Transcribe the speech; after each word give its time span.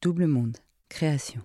Double 0.00 0.28
Monde, 0.28 0.58
création. 0.88 1.40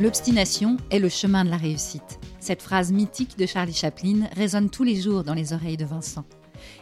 L'obstination 0.00 0.78
est 0.90 0.98
le 0.98 1.10
chemin 1.10 1.44
de 1.44 1.50
la 1.50 1.58
réussite. 1.58 2.18
Cette 2.40 2.62
phrase 2.62 2.90
mythique 2.90 3.36
de 3.36 3.44
Charlie 3.44 3.74
Chaplin 3.74 4.28
résonne 4.34 4.70
tous 4.70 4.82
les 4.82 4.98
jours 4.98 5.24
dans 5.24 5.34
les 5.34 5.52
oreilles 5.52 5.76
de 5.76 5.84
Vincent. 5.84 6.24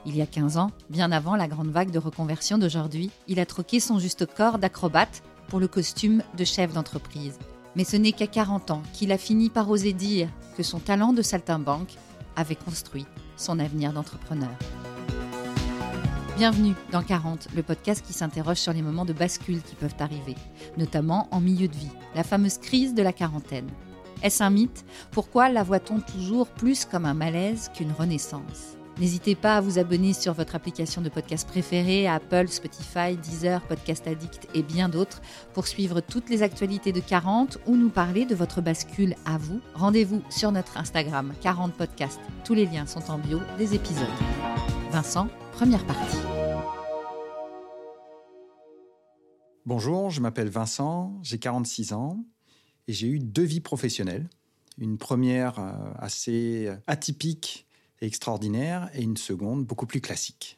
Il 0.05 0.15
y 0.17 0.23
a 0.23 0.27
15 0.27 0.57
ans, 0.57 0.71
bien 0.89 1.11
avant 1.11 1.35
la 1.35 1.49
grande 1.49 1.73
vague 1.73 1.91
de 1.91 1.99
reconversion 1.99 2.59
d'aujourd'hui, 2.59 3.11
il 3.27 3.41
a 3.41 3.47
troqué 3.47 3.81
son 3.81 3.99
juste 3.99 4.25
corps 4.25 4.61
d'acrobate 4.61 5.25
pour 5.49 5.59
le 5.59 5.67
costume 5.67 6.23
de 6.39 6.45
chef 6.45 6.75
d'entreprise. 6.75 7.41
Mais 7.75 7.83
ce 7.83 7.97
n'est 7.97 8.13
qu'à 8.13 8.29
40 8.29 8.71
ans 8.71 8.83
qu'il 8.93 9.11
a 9.11 9.19
fini 9.19 9.51
par 9.51 9.69
oser 9.69 9.95
dire 9.95 10.29
que 10.57 10.63
son 10.63 10.79
talent 10.79 11.13
de 11.13 11.23
saltimbanque 11.23 11.97
avait 12.37 12.55
construit 12.55 13.07
son 13.37 13.59
avenir 13.59 13.93
d'entrepreneur. 13.93 14.57
Bienvenue 16.37 16.75
dans 16.93 17.03
40, 17.03 17.49
le 17.57 17.63
podcast 17.63 18.05
qui 18.07 18.13
s'interroge 18.13 18.59
sur 18.59 18.75
les 18.75 18.83
moments 18.83 19.07
de 19.07 19.15
bascule 19.15 19.63
qui 19.63 19.75
peuvent 19.75 19.95
arriver, 20.01 20.35
notamment 20.77 21.29
en 21.31 21.41
milieu 21.41 21.67
de 21.67 21.75
vie, 21.75 21.91
la 22.15 22.25
fameuse 22.25 22.59
crise 22.59 22.93
de 22.93 23.03
la 23.03 23.15
quarantaine. 23.15 23.71
Est-ce 24.23 24.43
un 24.43 24.51
mythe? 24.51 24.85
Pourquoi 25.13 25.49
la 25.49 25.63
voit-on 25.63 26.01
toujours 26.01 26.49
plus 26.49 26.85
comme 26.85 27.07
un 27.07 27.15
malaise 27.15 27.71
qu'une 27.75 27.91
renaissance? 27.91 28.77
N'hésitez 28.99 29.35
pas 29.35 29.57
à 29.57 29.61
vous 29.63 29.79
abonner 29.79 30.13
sur 30.13 30.35
votre 30.35 30.55
application 30.55 31.01
de 31.01 31.09
podcast 31.09 31.49
préférée, 31.49 32.07
Apple, 32.07 32.49
Spotify, 32.49 33.17
Deezer, 33.17 33.63
Podcast 33.63 34.07
Addict 34.07 34.47
et 34.55 34.63
bien 34.63 34.91
d'autres 34.91 35.23
pour 35.55 35.67
suivre 35.67 36.01
toutes 36.01 36.29
les 36.29 36.43
actualités 36.43 36.93
de 36.93 37.01
40 37.01 37.59
ou 37.67 37.77
nous 37.77 37.91
parler 37.91 38.27
de 38.27 38.35
votre 38.35 38.61
bascule 38.61 39.15
à 39.25 39.39
vous. 39.39 39.61
Rendez-vous 39.75 40.23
sur 40.29 40.53
notre 40.53 40.77
Instagram 40.77 41.33
40 41.41 41.73
Podcast. 41.75 42.21
Tous 42.45 42.55
les 42.55 42.67
liens 42.67 42.87
sont 42.87 43.11
en 43.11 43.19
bio 43.19 43.41
des 43.57 43.75
épisodes. 43.75 44.07
Vincent, 44.91 45.29
première 45.53 45.85
partie. 45.85 46.36
Bonjour, 49.67 50.11
je 50.11 50.21
m'appelle 50.21 50.49
Vincent, 50.49 51.19
j'ai 51.25 51.41
46 51.41 51.93
ans 51.93 52.25
et 52.87 52.93
j'ai 52.93 53.09
eu 53.09 53.19
deux 53.19 53.43
vies 53.43 53.61
professionnelles. 53.61 54.31
Une 54.79 54.97
première 54.97 55.59
euh, 55.59 55.73
assez 55.99 56.71
atypique 56.87 57.67
et 58.01 58.07
extraordinaire 58.07 58.89
et 58.95 59.03
une 59.03 59.17
seconde 59.17 59.67
beaucoup 59.67 59.87
plus 59.87 60.01
classique. 60.01 60.57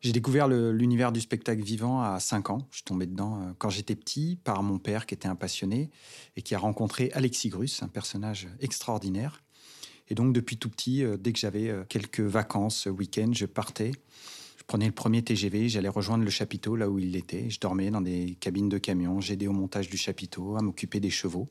J'ai 0.00 0.10
découvert 0.10 0.48
l'univers 0.48 1.12
du 1.12 1.20
spectacle 1.20 1.62
vivant 1.62 2.02
à 2.02 2.18
5 2.18 2.50
ans. 2.50 2.66
Je 2.72 2.78
suis 2.78 2.84
tombé 2.84 3.06
dedans 3.06 3.40
euh, 3.40 3.52
quand 3.56 3.70
j'étais 3.70 3.94
petit 3.94 4.34
par 4.34 4.64
mon 4.64 4.80
père 4.80 5.06
qui 5.06 5.14
était 5.14 5.28
un 5.28 5.36
passionné 5.36 5.90
et 6.34 6.42
qui 6.42 6.56
a 6.56 6.58
rencontré 6.58 7.12
Alexis 7.12 7.50
Grus, 7.50 7.84
un 7.84 7.88
personnage 7.88 8.48
extraordinaire. 8.58 9.44
Et 10.08 10.16
donc 10.16 10.32
depuis 10.32 10.56
tout 10.56 10.70
petit, 10.70 11.04
euh, 11.04 11.16
dès 11.16 11.32
que 11.32 11.38
j'avais 11.38 11.72
quelques 11.88 12.18
vacances, 12.18 12.86
week-end, 12.86 13.30
je 13.32 13.46
partais. 13.46 13.92
Prenais 14.70 14.86
le 14.86 14.92
premier 14.92 15.20
TGV, 15.20 15.68
j'allais 15.68 15.88
rejoindre 15.88 16.22
le 16.22 16.30
chapiteau 16.30 16.76
là 16.76 16.88
où 16.88 17.00
il 17.00 17.16
était. 17.16 17.50
Je 17.50 17.58
dormais 17.58 17.90
dans 17.90 18.00
des 18.00 18.36
cabines 18.38 18.68
de 18.68 18.78
camions, 18.78 19.20
j'aidais 19.20 19.48
au 19.48 19.52
montage 19.52 19.90
du 19.90 19.96
chapiteau, 19.96 20.54
à 20.56 20.62
m'occuper 20.62 21.00
des 21.00 21.10
chevaux. 21.10 21.48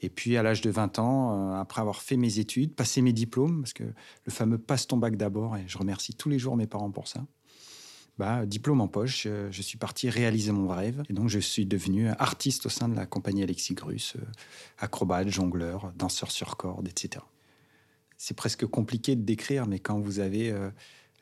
Et 0.00 0.08
puis 0.08 0.38
à 0.38 0.42
l'âge 0.42 0.62
de 0.62 0.70
20 0.70 0.98
ans, 0.98 1.52
euh, 1.52 1.60
après 1.60 1.82
avoir 1.82 2.00
fait 2.00 2.16
mes 2.16 2.38
études, 2.38 2.74
passé 2.74 3.02
mes 3.02 3.12
diplômes, 3.12 3.60
parce 3.60 3.74
que 3.74 3.84
le 3.84 4.32
fameux 4.32 4.56
passe 4.56 4.86
ton 4.86 4.96
bac 4.96 5.18
d'abord, 5.18 5.58
et 5.58 5.64
je 5.66 5.76
remercie 5.76 6.14
tous 6.14 6.30
les 6.30 6.38
jours 6.38 6.56
mes 6.56 6.66
parents 6.66 6.90
pour 6.90 7.06
ça. 7.06 7.22
Bah, 8.16 8.46
diplôme 8.46 8.80
en 8.80 8.88
poche, 8.88 9.24
euh, 9.26 9.48
je 9.50 9.60
suis 9.60 9.76
parti 9.76 10.08
réaliser 10.08 10.52
mon 10.52 10.68
rêve. 10.68 11.02
Et 11.10 11.12
donc 11.12 11.28
je 11.28 11.38
suis 11.38 11.66
devenu 11.66 12.08
artiste 12.08 12.64
au 12.64 12.70
sein 12.70 12.88
de 12.88 12.96
la 12.96 13.04
compagnie 13.04 13.42
Alexis 13.42 13.74
Grus, 13.74 14.16
euh, 14.16 14.24
acrobate, 14.78 15.28
jongleur, 15.28 15.92
danseur 15.96 16.30
sur 16.30 16.56
corde, 16.56 16.88
etc. 16.88 17.22
C'est 18.16 18.34
presque 18.34 18.64
compliqué 18.64 19.16
de 19.16 19.22
décrire, 19.22 19.66
mais 19.66 19.80
quand 19.80 20.00
vous 20.00 20.20
avez 20.20 20.50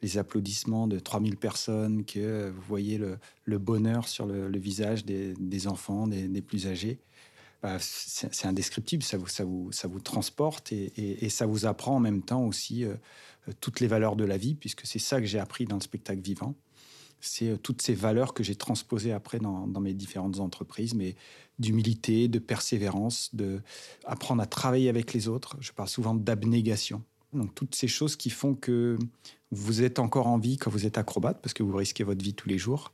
les 0.05 0.19
applaudissements 0.19 0.87
de 0.87 0.99
3000 0.99 1.39
personnes, 1.39 2.05
que 2.05 2.51
vous 2.51 2.63
voyez 2.69 2.99
le, 2.99 3.59
bonheur 3.59 4.07
sur 4.07 4.27
le, 4.27 4.59
visage 4.59 5.07
des, 5.07 5.67
enfants, 5.67 6.07
des, 6.07 6.43
plus 6.43 6.67
âgés, 6.67 6.99
bah, 7.63 7.79
c'est 7.81 8.47
indescriptible, 8.47 9.03
ça 9.03 9.17
vous, 9.17 10.01
transporte 10.03 10.73
et, 10.73 11.29
ça 11.31 11.47
vous 11.47 11.65
apprend 11.65 11.97
en 11.97 12.01
même 12.01 12.21
temps 12.21 12.45
aussi 12.45 12.85
euh, 12.85 12.95
toutes 13.61 13.81
les 13.81 13.87
valeurs 13.87 14.15
de 14.15 14.25
la 14.25 14.37
vie, 14.37 14.55
puisque 14.55 14.85
c'est 14.85 14.99
ça 14.99 15.21
que 15.21 15.27
j'ai 15.27 15.39
appris 15.39 15.65
dans 15.65 15.77
le 15.77 15.83
spectacle 15.83 16.21
vivant. 16.21 16.55
C'est 17.23 17.49
euh, 17.49 17.57
toutes 17.57 17.81
ces 17.81 17.95
valeurs 17.95 18.35
que 18.35 18.45
j'ai 18.45 18.57
transposées 18.57 19.13
après 19.13 19.39
dans, 19.39 19.67
dans 19.67 19.81
mes 19.81 19.95
différentes 19.95 20.39
entreprises, 20.39 20.95
mais 20.95 21.17
d'humilité, 21.59 22.29
de 22.29 22.39
persévérance, 22.39 23.35
de 23.35 23.63
à 24.05 24.17
travailler 24.47 24.91
avec 24.91 25.15
les 25.15 25.29
autres. 25.29 25.57
Je 25.61 25.73
parle 25.73 25.89
souvent 25.89 26.15
d'abnégation. 26.15 27.03
Donc 27.35 27.55
toutes 27.55 27.75
ces 27.75 27.89
choses 27.89 28.17
qui 28.17 28.31
font 28.31 28.55
que 28.55 28.99
vous 29.55 29.83
êtes 29.83 29.99
encore 29.99 30.27
en 30.27 30.39
vie 30.39 30.57
quand 30.57 30.71
vous 30.71 30.87
êtes 30.87 30.99
acrobate, 30.99 31.41
parce 31.41 31.55
que 31.55 31.63
vous 31.63 31.77
risquez 31.77 32.05
votre 32.05 32.23
vie 32.23 32.35
tous 32.35 32.49
les 32.49 32.59
jours. 32.59 32.93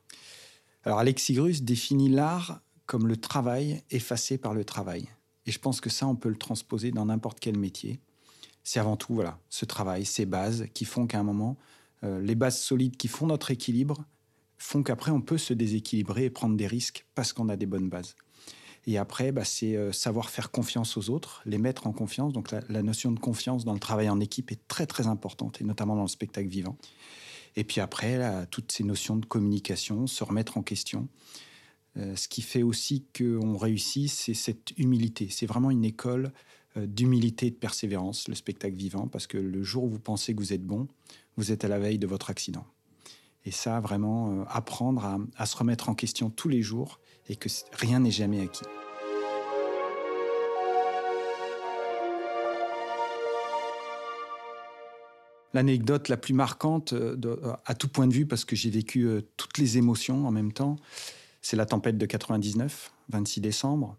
Alors 0.85 0.99
Alexis 0.99 1.35
Grus 1.35 1.63
définit 1.63 2.09
l'art 2.09 2.61
comme 2.87 3.07
le 3.07 3.17
travail 3.17 3.83
effacé 3.91 4.39
par 4.39 4.55
le 4.55 4.65
travail. 4.65 5.09
Et 5.47 5.53
je 5.53 5.59
pense 5.59 5.81
que 5.81 5.91
ça, 5.91 6.07
on 6.07 6.17
peut 6.17 6.29
le 6.29 6.37
transposer 6.37 6.91
dans 6.91 7.07
n'importe 7.07 7.41
quel 7.41 7.59
métier. 7.59 8.01
C'est 8.63 8.81
avant 8.81 8.97
tout 8.97 9.15
voilà, 9.15 9.39
ce 9.49 9.65
travail, 9.65 10.05
ces 10.05 10.27
bases 10.27 10.67
qui 10.75 10.85
font 10.85 11.07
qu'à 11.07 11.19
un 11.19 11.23
moment, 11.23 11.57
euh, 12.05 12.21
les 12.21 12.35
bases 12.35 12.61
solides 12.61 12.97
qui 12.97 13.09
font 13.09 13.27
notre 13.27 13.51
équilibre 13.51 14.05
font 14.59 14.83
qu'après, 14.83 15.11
on 15.11 15.23
peut 15.23 15.39
se 15.39 15.55
déséquilibrer 15.55 16.25
et 16.27 16.31
prendre 16.31 16.57
des 16.57 16.67
risques 16.67 17.07
parce 17.15 17.33
qu'on 17.33 17.49
a 17.49 17.57
des 17.57 17.67
bonnes 17.67 17.89
bases. 17.89 18.15
Et 18.87 18.97
après, 18.99 19.31
bah, 19.33 19.45
c'est 19.45 19.77
euh, 19.77 19.93
savoir 19.93 20.31
faire 20.31 20.51
confiance 20.51 20.97
aux 20.97 21.11
autres, 21.11 21.43
les 21.45 21.59
mettre 21.59 21.87
en 21.87 21.93
confiance. 21.93 22.33
Donc 22.33 22.51
la, 22.51 22.83
notion 22.83 23.13
de 23.13 23.19
confiance 23.19 23.65
dans 23.65 23.75
le 23.75 23.79
travail 23.79 24.09
en 24.09 24.21
équipe 24.21 24.51
est 24.53 24.69
très 24.69 24.87
très 24.87 25.07
importante, 25.07 25.61
et 25.61 25.65
notamment 25.65 25.97
dans 25.97 26.03
le 26.03 26.09
spectacle 26.09 26.49
vivant. 26.49 26.77
Et 27.57 27.65
puis 27.65 27.81
après, 27.81 28.47
toutes 28.51 28.71
ces 28.73 28.85
notions 28.85 29.17
de 29.17 29.27
communication, 29.27 30.07
se 30.07 30.23
remettre 30.23 30.57
en 30.57 30.63
question. 30.63 31.09
Euh, 31.97 32.15
ce 32.15 32.29
qui 32.29 32.43
fait 32.43 32.63
aussi 32.63 33.05
qu'on 33.17 33.57
réussit, 33.57 34.09
c'est 34.09 34.35
cette 34.35 34.73
humilité. 34.79 35.29
C'est 35.31 35.47
vraiment 35.47 35.71
une 35.71 35.85
école 35.85 36.33
euh, 36.77 36.87
d'humilité 36.87 37.47
et 37.47 37.51
de 37.51 37.57
persévérance, 37.57 38.29
le 38.29 38.35
spectacle 38.35 38.77
vivant, 38.77 39.09
parce 39.09 39.27
que 39.27 39.37
le 39.37 39.63
jour 39.63 39.85
où 39.85 39.89
vous 39.89 39.99
pensez 39.99 40.35
que 40.35 40.41
vous 40.41 40.53
êtes 40.53 40.65
bon, 40.65 40.87
vous 41.37 41.51
êtes 41.51 41.65
à 41.65 41.69
la 41.69 41.79
veille 41.81 41.99
de 41.99 42.07
votre 42.07 42.31
accident. 42.31 42.65
Et 43.45 43.51
ça, 43.51 43.81
vraiment, 43.81 44.45
apprendre 44.49 45.19
à 45.37 45.47
se 45.47 45.57
remettre 45.57 45.89
en 45.89 45.95
question 45.95 46.29
tous 46.29 46.49
les 46.49 46.61
jours 46.61 47.01
et 47.31 47.37
que 47.37 47.49
rien 47.73 48.01
n'est 48.01 48.11
jamais 48.11 48.41
acquis. 48.41 48.65
L'anecdote 55.55 56.09
la 56.09 56.17
plus 56.17 56.35
marquante, 56.35 56.93
euh, 56.93 57.17
euh, 57.25 57.53
à 57.65 57.75
tout 57.75 57.89
point 57.89 58.07
de 58.07 58.13
vue, 58.13 58.27
parce 58.27 58.45
que 58.45 58.55
j'ai 58.55 58.71
vécu 58.71 59.07
euh, 59.07 59.23
toutes 59.37 59.59
les 59.59 59.79
émotions 59.79 60.27
en 60.27 60.31
même 60.31 60.53
temps, 60.53 60.77
c'est 61.43 61.57
la 61.57 61.67
tempête 61.67 61.99
de 61.99 62.07
99, 62.07 62.93
26 63.09 63.41
décembre. 63.41 63.97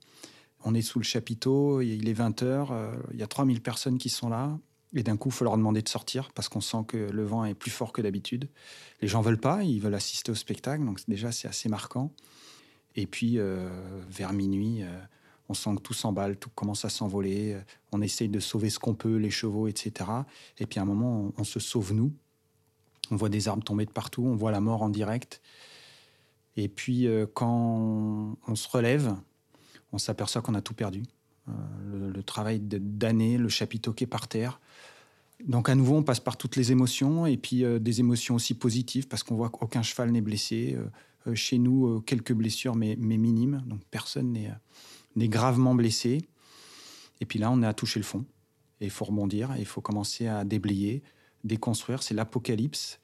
On 0.63 0.73
est 0.73 0.81
sous 0.81 0.99
le 0.99 1.03
chapiteau, 1.03 1.81
il 1.81 2.07
est 2.07 2.13
20h, 2.13 2.93
il 3.13 3.19
y 3.19 3.23
a 3.23 3.27
3000 3.27 3.61
personnes 3.61 3.97
qui 3.97 4.09
sont 4.09 4.29
là. 4.29 4.57
Et 4.93 5.03
d'un 5.03 5.17
coup, 5.17 5.29
il 5.29 5.31
faut 5.31 5.43
leur 5.43 5.57
demander 5.57 5.81
de 5.81 5.89
sortir 5.89 6.31
parce 6.33 6.49
qu'on 6.49 6.61
sent 6.61 6.83
que 6.87 6.97
le 6.97 7.25
vent 7.25 7.43
est 7.45 7.55
plus 7.55 7.71
fort 7.71 7.93
que 7.93 8.01
d'habitude. 8.01 8.47
Les 9.01 9.07
gens 9.07 9.21
veulent 9.21 9.39
pas, 9.39 9.63
ils 9.63 9.79
veulent 9.79 9.95
assister 9.95 10.31
au 10.31 10.35
spectacle, 10.35 10.85
donc 10.85 10.99
déjà 11.07 11.31
c'est 11.31 11.47
assez 11.47 11.67
marquant. 11.67 12.13
Et 12.95 13.07
puis 13.07 13.37
euh, 13.37 13.69
vers 14.09 14.33
minuit, 14.33 14.83
euh, 14.83 14.99
on 15.49 15.53
sent 15.53 15.75
que 15.75 15.81
tout 15.81 15.93
s'emballe, 15.93 16.37
tout 16.37 16.49
commence 16.53 16.85
à 16.85 16.89
s'envoler. 16.89 17.53
euh, 17.53 17.61
On 17.91 18.01
essaye 18.01 18.29
de 18.29 18.39
sauver 18.39 18.69
ce 18.69 18.79
qu'on 18.79 18.95
peut, 18.95 19.15
les 19.15 19.31
chevaux, 19.31 19.67
etc. 19.67 20.09
Et 20.59 20.65
puis 20.65 20.79
à 20.79 20.83
un 20.83 20.85
moment, 20.85 21.31
on, 21.37 21.43
se 21.43 21.59
sauve 21.59 21.93
nous. 21.93 22.13
On 23.11 23.15
voit 23.15 23.29
des 23.29 23.47
arbres 23.47 23.63
tomber 23.63 23.85
de 23.85 23.91
partout, 23.91 24.23
on 24.23 24.35
voit 24.35 24.51
la 24.51 24.61
mort 24.61 24.81
en 24.81 24.89
direct. 24.89 25.41
Et 26.57 26.67
puis 26.67 27.07
quand 27.33 28.35
on 28.47 28.55
se 28.55 28.67
relève, 28.67 29.15
on 29.93 29.97
s'aperçoit 29.97 30.41
qu'on 30.41 30.55
a 30.55 30.61
tout 30.61 30.73
perdu. 30.73 31.03
Le, 31.85 32.09
le 32.09 32.23
travail 32.23 32.59
d'années, 32.61 33.37
le 33.37 33.49
chapiteau 33.49 33.93
qui 33.93 34.03
est 34.03 34.07
par 34.07 34.27
terre. 34.27 34.59
Donc 35.47 35.69
à 35.69 35.75
nouveau, 35.75 35.95
on 35.95 36.03
passe 36.03 36.19
par 36.19 36.37
toutes 36.37 36.55
les 36.55 36.71
émotions 36.71 37.25
et 37.25 37.37
puis 37.37 37.63
euh, 37.63 37.79
des 37.79 37.99
émotions 37.99 38.35
aussi 38.35 38.53
positives 38.53 39.07
parce 39.07 39.23
qu'on 39.23 39.35
voit 39.35 39.49
qu'aucun 39.49 39.81
cheval 39.81 40.11
n'est 40.11 40.21
blessé. 40.21 40.75
Euh, 40.77 40.85
euh, 41.27 41.35
chez 41.35 41.59
nous, 41.59 42.01
quelques 42.01 42.33
blessures, 42.33 42.75
mais, 42.75 42.95
minimes. 42.95 43.63
Donc 43.67 43.81
personne 43.91 44.35
n'est 45.15 45.27
gravement 45.27 45.75
blessé. 45.75 46.23
Et 47.19 47.25
puis 47.25 47.37
là, 47.37 47.51
on 47.51 47.61
est 47.61 47.67
à 47.67 47.75
toucher 47.75 47.99
le 47.99 48.05
fond. 48.05 48.25
Et 48.79 48.85
il 48.85 48.89
faut 48.89 49.05
rebondir, 49.05 49.53
et 49.55 49.59
il 49.59 49.67
faut 49.67 49.81
commencer 49.81 50.25
à 50.25 50.43
déblayer, 50.43 51.03
déconstruire. 51.43 52.01
C'est 52.01 52.15
l'apocalypse. 52.15 52.99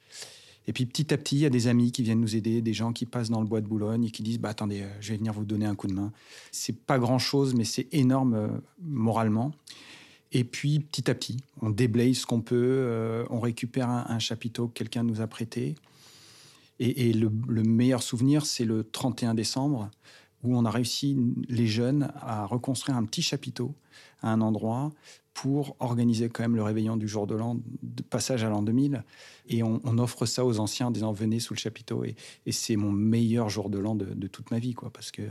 Et 0.66 0.72
puis 0.72 0.84
petit 0.84 1.14
à 1.14 1.16
petit, 1.16 1.36
il 1.36 1.40
y 1.42 1.46
a 1.46 1.50
des 1.50 1.68
amis 1.68 1.92
qui 1.92 2.02
viennent 2.02 2.20
nous 2.20 2.34
aider, 2.34 2.60
des 2.60 2.74
gens 2.74 2.92
qui 2.92 3.06
passent 3.06 3.30
dans 3.30 3.40
le 3.40 3.46
bois 3.46 3.60
de 3.60 3.68
Boulogne 3.68 4.06
et 4.06 4.10
qui 4.10 4.24
disent 4.24 4.40
bah, 4.40 4.48
Attendez, 4.48 4.84
je 5.00 5.12
vais 5.12 5.18
venir 5.18 5.32
vous 5.32 5.44
donner 5.44 5.66
un 5.66 5.76
coup 5.76 5.86
de 5.86 5.94
main. 5.94 6.12
C'est 6.50 6.76
pas 6.76 6.98
grand 6.98 7.20
chose, 7.20 7.54
mais 7.54 7.62
c'est 7.62 7.86
énorme 7.92 8.60
moralement. 8.82 9.52
Et 10.32 10.44
puis 10.44 10.80
petit 10.80 11.10
à 11.10 11.14
petit, 11.14 11.38
on 11.62 11.70
déblaye 11.70 12.14
ce 12.14 12.26
qu'on 12.26 12.40
peut, 12.40 12.56
euh, 12.56 13.24
on 13.30 13.40
récupère 13.40 13.88
un, 13.88 14.18
chapiteau 14.18 14.68
que 14.68 14.74
quelqu'un 14.74 15.02
nous 15.02 15.20
a 15.20 15.26
prêté. 15.26 15.74
Et, 16.80 17.12
le, 17.12 17.32
le 17.48 17.62
meilleur 17.64 18.04
souvenir, 18.04 18.46
c'est 18.46 18.64
le 18.64 18.84
31 18.84 19.34
décembre, 19.34 19.90
où 20.44 20.56
on 20.56 20.64
a 20.64 20.70
réussi, 20.70 21.16
les 21.48 21.66
jeunes, 21.66 22.12
à 22.20 22.46
reconstruire 22.46 22.96
un 22.96 23.04
petit 23.04 23.22
chapiteau 23.22 23.74
à 24.22 24.30
un 24.32 24.40
endroit 24.40 24.92
pour 25.34 25.76
organiser 25.78 26.28
quand 26.28 26.42
même 26.42 26.56
le 26.56 26.64
réveillon 26.64 26.96
du 26.96 27.06
jour 27.06 27.28
de 27.28 27.36
l'an, 27.36 27.58
de 27.82 28.02
passage 28.02 28.42
à 28.42 28.48
l'an 28.48 28.60
2000. 28.60 29.04
Et 29.48 29.62
on, 29.62 29.98
offre 29.98 30.26
ça 30.26 30.44
aux 30.44 30.58
anciens 30.58 30.88
en 30.88 30.90
disant 30.90 31.12
venez 31.12 31.38
sous 31.38 31.54
le 31.54 31.60
chapiteau. 31.60 32.02
Et, 32.04 32.16
c'est 32.50 32.74
mon 32.74 32.90
meilleur 32.90 33.48
jour 33.48 33.70
de 33.70 33.78
l'an 33.78 33.94
de, 33.94 34.26
toute 34.26 34.50
ma 34.50 34.58
vie, 34.58 34.74
quoi, 34.74 34.90
parce 34.90 35.12
que 35.12 35.22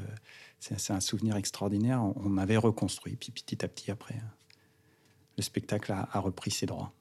c'est 0.60 0.94
un 0.94 1.02
souvenir 1.02 1.36
extraordinaire. 1.36 2.02
On, 2.24 2.38
avait 2.38 2.56
reconstruit, 2.56 3.18
puis 3.18 3.32
petit 3.32 3.66
à 3.66 3.68
petit 3.68 3.92
après, 3.92 4.16
le 5.38 5.44
spectacle 5.44 5.92
a 5.92 6.20
repris 6.20 6.52
ses 6.52 6.66
droits 6.66 6.94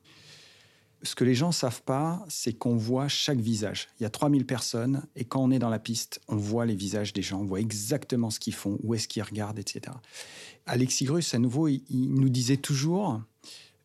ce 1.03 1.15
que 1.15 1.25
les 1.25 1.35
gens 1.35 1.53
savent 1.53 1.83
pas, 1.83 2.25
c'est 2.29 2.53
qu'on 2.53 2.77
voit 2.77 3.09
chaque 3.09 3.39
visage. 3.39 3.89
Il 3.99 4.03
y 4.03 4.07
a 4.07 4.11
3000 4.11 4.47
personnes 4.47 5.07
et 5.15 5.25
quand 5.25 5.43
on 5.43 5.51
est 5.51 5.59
dans 5.59 5.69
la 5.69 5.79
piste, 5.79 6.21
on 6.29 6.37
voit 6.37 6.67
les 6.67 6.75
visages 6.75 7.13
des 7.13 7.23
gens, 7.23 7.41
on 7.41 7.45
voit 7.45 7.61
exactement 7.61 8.31
ce 8.31 8.41
qu'ils 8.41 8.55
font, 8.55 8.79
où 8.83 8.95
est-ce 8.95 9.09
qu'ils 9.09 9.23
regardent, 9.23 9.59
etc. 9.59 9.95
Alexis 10.67 11.05
Grus, 11.05 11.35
à 11.35 11.39
nouveau, 11.39 11.69
il, 11.69 11.83
nous 11.91 12.29
disait 12.29 12.57
toujours, 12.57 13.23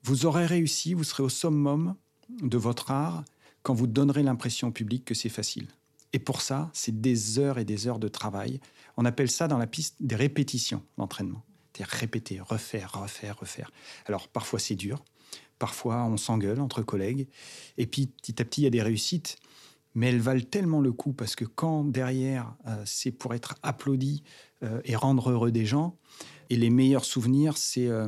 vous 0.04 0.26
aurez 0.26 0.46
réussi, 0.46 0.94
vous 0.94 1.04
serez 1.04 1.24
au 1.24 1.30
summum 1.30 1.96
de 2.42 2.58
votre 2.58 2.92
art 2.92 3.24
quand 3.64 3.74
vous 3.74 3.88
donnerez 3.88 4.24
l'impression 4.24 4.70
au 4.70 4.72
public 4.72 5.06
que 5.06 5.14
c'est 5.14 5.30
facile. 5.30 5.68
Et 6.14 6.20
pour 6.20 6.42
ça, 6.42 6.70
c'est 6.74 7.00
des 7.00 7.40
heures 7.40 7.60
et 7.60 7.66
des 7.66 7.88
heures 7.88 8.00
de 8.00 8.08
travail. 8.08 8.60
On 8.98 9.06
appelle 9.06 9.32
ça 9.32 9.48
dans 9.48 9.58
la 9.58 9.68
piste 9.68 9.96
des 10.00 10.16
répétitions, 10.16 10.84
l'entraînement. 10.98 11.44
C'est-à-dire 11.74 11.94
répéter, 11.94 12.40
refaire, 12.40 13.02
refaire, 13.02 13.40
refaire. 13.40 13.72
Alors 14.06 14.28
parfois 14.28 14.60
c'est 14.60 14.76
dur, 14.76 15.04
Parfois, 15.62 16.06
on 16.06 16.18
s'engueule 16.18 16.60
entre 16.60 16.82
collègues. 16.82 17.28
Et 17.78 17.86
puis, 17.86 18.08
petit 18.08 18.42
à 18.42 18.46
petit, 18.46 18.62
il 18.62 18.64
y 18.64 18.68
a 18.68 18.72
des 18.72 18.82
réussites. 18.82 19.38
Mais 19.94 20.08
elles 20.08 20.20
valent 20.20 20.42
tellement 20.42 20.82
le 20.82 20.92
coup 20.92 21.14
parce 21.14 21.36
que 21.36 21.46
quand 21.46 21.84
derrière, 21.84 22.56
euh, 22.66 22.82
c'est 22.88 23.12
pour 23.12 23.36
être 23.36 23.54
applaudi 23.62 24.24
euh, 24.64 24.82
et 24.86 24.96
rendre 24.96 25.30
heureux 25.30 25.52
des 25.52 25.68
gens, 25.68 26.00
et 26.50 26.56
les 26.56 26.72
meilleurs 26.72 27.06
souvenirs, 27.06 27.58
c'est 27.58 27.86
euh, 27.86 28.08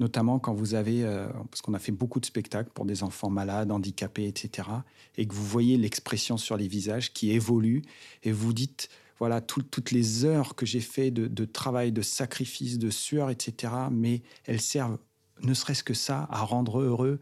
notamment 0.00 0.40
quand 0.40 0.54
vous 0.54 0.74
avez, 0.74 1.04
parce 1.50 1.62
qu'on 1.62 1.74
a 1.74 1.78
fait 1.78 1.92
beaucoup 1.92 2.18
de 2.18 2.26
spectacles 2.26 2.70
pour 2.74 2.84
des 2.84 3.04
enfants 3.04 3.30
malades, 3.30 3.70
handicapés, 3.70 4.26
etc., 4.26 4.68
et 5.16 5.28
que 5.28 5.34
vous 5.34 5.44
voyez 5.44 5.76
l'expression 5.76 6.36
sur 6.36 6.56
les 6.56 6.66
visages 6.66 7.12
qui 7.12 7.30
évolue, 7.30 7.82
et 8.24 8.32
vous 8.32 8.52
dites, 8.52 8.88
voilà, 9.22 9.40
toutes 9.40 9.92
les 9.92 10.24
heures 10.24 10.56
que 10.56 10.66
j'ai 10.66 10.80
fait 10.80 11.12
de, 11.12 11.44
travail, 11.44 11.92
de 11.92 12.02
sacrifice, 12.02 12.76
de 12.76 12.90
sueur, 12.90 13.30
etc., 13.30 13.72
mais 13.88 14.20
elles 14.46 14.60
servent 14.60 14.98
ne 15.44 15.54
serait-ce 15.54 15.84
que 15.84 15.94
ça, 15.94 16.26
à 16.28 16.42
rendre 16.42 16.80
heureux 16.80 17.20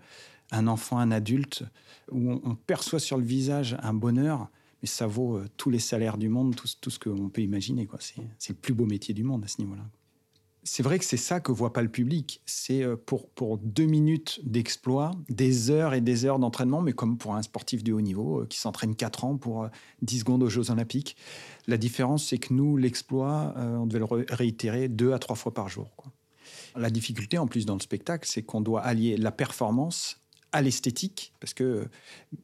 un 0.50 0.66
enfant, 0.66 0.96
un 0.96 1.10
adulte, 1.10 1.62
où 2.10 2.40
on, 2.42 2.54
perçoit 2.54 3.00
sur 3.00 3.18
le 3.18 3.24
visage 3.24 3.76
un 3.82 3.92
bonheur, 3.92 4.48
mais 4.80 4.88
ça 4.88 5.06
vaut 5.06 5.36
euh, 5.36 5.46
tous 5.58 5.68
les 5.68 5.78
salaires 5.78 6.16
du 6.16 6.30
monde, 6.30 6.56
tout, 6.56 6.68
tout 6.80 6.88
ce 6.88 6.98
qu'on 6.98 7.28
peut 7.28 7.42
imaginer. 7.42 7.86
C'est 8.38 8.54
le 8.54 8.58
plus 8.58 8.72
beau 8.72 8.86
métier 8.86 9.12
du 9.12 9.22
monde 9.22 9.44
à 9.44 9.48
ce 9.48 9.60
niveau-là. 9.60 9.84
C'est 10.62 10.82
vrai 10.82 10.98
que 10.98 11.04
c'est 11.04 11.16
ça 11.16 11.40
que 11.40 11.52
voit 11.52 11.72
pas 11.72 11.82
le 11.82 11.88
public. 11.88 12.42
C'est 12.44 12.82
euh, 12.82 12.96
pour, 12.96 13.58
deux 13.58 13.86
minutes 13.86 14.40
d'exploit, 14.44 15.12
des 15.28 15.70
heures 15.70 15.94
et 15.94 16.00
des 16.00 16.26
heures 16.26 16.38
d'entraînement, 16.38 16.82
mais 16.82 16.92
comme 16.92 17.16
pour 17.16 17.34
un 17.34 17.42
sportif 17.42 17.82
de 17.82 17.92
haut 17.92 18.00
niveau 18.00 18.40
euh, 18.40 18.46
qui 18.46 18.58
s'entraîne 18.58 18.94
quatre 18.94 19.24
ans 19.24 19.36
pour 19.36 19.68
10 20.02 20.20
secondes 20.20 20.42
aux 20.42 20.50
Jeux 20.50 20.70
Olympiques. 20.70 21.16
La 21.66 21.78
différence, 21.78 22.26
c'est 22.26 22.38
que 22.38 22.52
nous, 22.52 22.76
l'exploit, 22.76 23.54
on 23.56 23.86
devait 23.86 24.00
le 24.00 24.26
réitérer 24.30 24.88
deux 24.88 25.12
à 25.12 25.18
trois 25.18 25.36
fois 25.36 25.54
par 25.54 25.68
jour. 25.68 25.88
La 26.76 26.90
difficulté 26.90 27.38
en 27.38 27.46
plus 27.46 27.66
dans 27.66 27.74
le 27.74 27.80
spectacle, 27.80 28.28
c'est 28.28 28.42
qu'on 28.42 28.60
doit 28.60 28.82
allier 28.82 29.16
la 29.16 29.32
performance 29.32 30.20
à 30.52 30.62
l'esthétique, 30.62 31.32
parce 31.40 31.54
que, 31.54 31.88